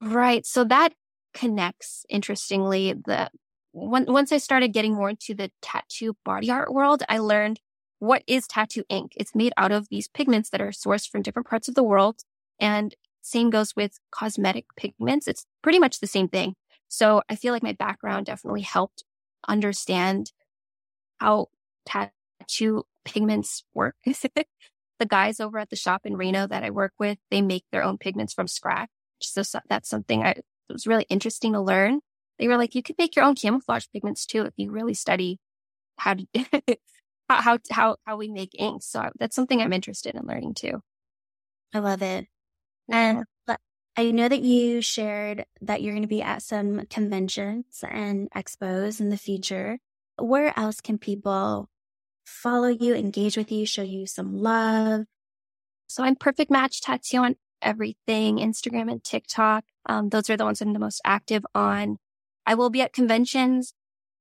[0.00, 0.46] Right.
[0.46, 0.92] So that
[1.34, 3.30] connects interestingly the
[3.72, 7.60] when, once I started getting more into the tattoo body art world, I learned
[8.00, 9.12] what is tattoo ink.
[9.16, 12.22] It's made out of these pigments that are sourced from different parts of the world.
[12.58, 15.28] And same goes with cosmetic pigments.
[15.28, 16.54] It's pretty much the same thing.
[16.88, 19.04] So I feel like my background definitely helped
[19.48, 20.32] understand
[21.18, 21.48] how
[21.86, 23.96] tattoo pigments work.
[24.04, 27.82] the guys over at the shop in Reno that I work with, they make their
[27.82, 28.90] own pigments from scratch.
[29.20, 32.00] So that's something I, it was really interesting to learn
[32.40, 35.38] they were like, you could make your own camouflage pigments too if you really study
[35.98, 36.26] how to
[37.28, 38.86] how how how we make inks.
[38.86, 40.82] So that's something I'm interested in learning too.
[41.74, 42.26] I love it.
[42.90, 43.24] And
[43.96, 49.00] I know that you shared that you're going to be at some conventions and expos
[49.00, 49.78] in the future.
[50.18, 51.68] Where else can people
[52.24, 55.06] follow you, engage with you, show you some love?
[55.88, 59.64] So I'm Perfect Match Tattoo on everything Instagram and TikTok.
[59.86, 61.98] Um, those are the ones I'm the most active on.
[62.46, 63.74] I will be at conventions.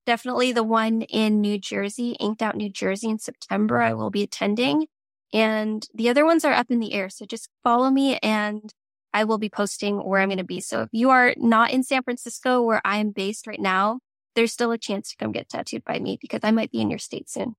[0.06, 3.82] Definitely the one in New Jersey, Inked Out New Jersey in September.
[3.82, 4.88] I will be attending.
[5.32, 7.10] And the other ones are up in the air.
[7.10, 8.74] So just follow me and
[9.14, 10.60] I will be posting where I'm going to be.
[10.60, 14.00] So if you are not in San Francisco where I am based right now,
[14.36, 16.90] there's still a chance to come get tattooed by me because I might be in
[16.90, 17.56] your state soon.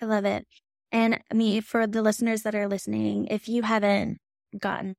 [0.00, 0.46] I love it.
[0.90, 4.18] And I mean, for the listeners that are listening, if you haven't
[4.58, 4.94] gotten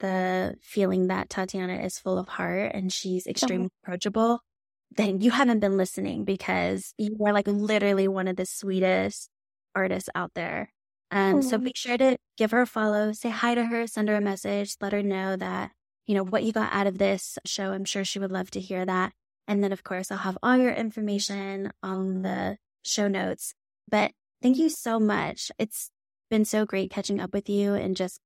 [0.00, 4.40] the feeling that Tatianna is full of heart and she's extremely approachable,
[4.94, 9.30] then you haven't been listening because you are like literally one of the sweetest
[9.74, 10.72] artists out there.
[11.10, 14.16] Um, so be sure to give her a follow, say hi to her, send her
[14.16, 15.70] a message, let her know that,
[16.06, 17.72] you know, what you got out of this show.
[17.72, 19.12] I'm sure she would love to hear that.
[19.46, 23.54] And then, of course, I'll have all your information on the show notes.
[23.88, 25.52] But thank you so much.
[25.58, 25.90] It's
[26.28, 28.20] been so great catching up with you and just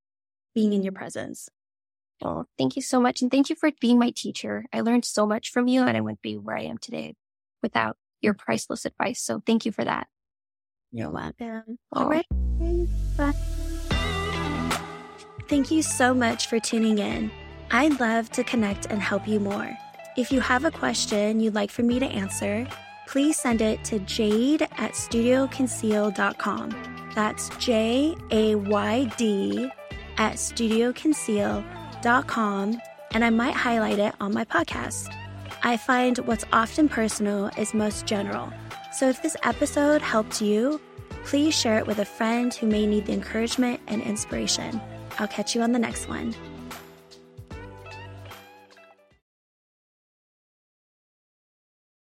[0.55, 1.49] being in your presence.
[2.23, 3.23] Oh, thank you so much.
[3.23, 4.67] And thank you for being my teacher.
[4.73, 7.15] I learned so much from you and I wouldn't be where I am today
[7.63, 9.23] without your priceless advice.
[9.23, 10.07] So thank you for that.
[10.93, 11.79] You're welcome.
[11.93, 12.27] All right.
[13.17, 13.33] Bye.
[15.49, 17.31] Thank you so much for tuning in.
[17.71, 19.77] I'd love to connect and help you more.
[20.17, 22.67] If you have a question you'd like for me to answer,
[23.07, 27.11] please send it to jayd at studioconceal.com.
[27.15, 29.71] That's J A Y D
[30.17, 32.81] at studioconceal.com,
[33.13, 35.13] and I might highlight it on my podcast.
[35.63, 38.53] I find what's often personal is most general.
[38.93, 40.81] So if this episode helped you,
[41.25, 44.81] please share it with a friend who may need the encouragement and inspiration.
[45.19, 46.35] I'll catch you on the next one.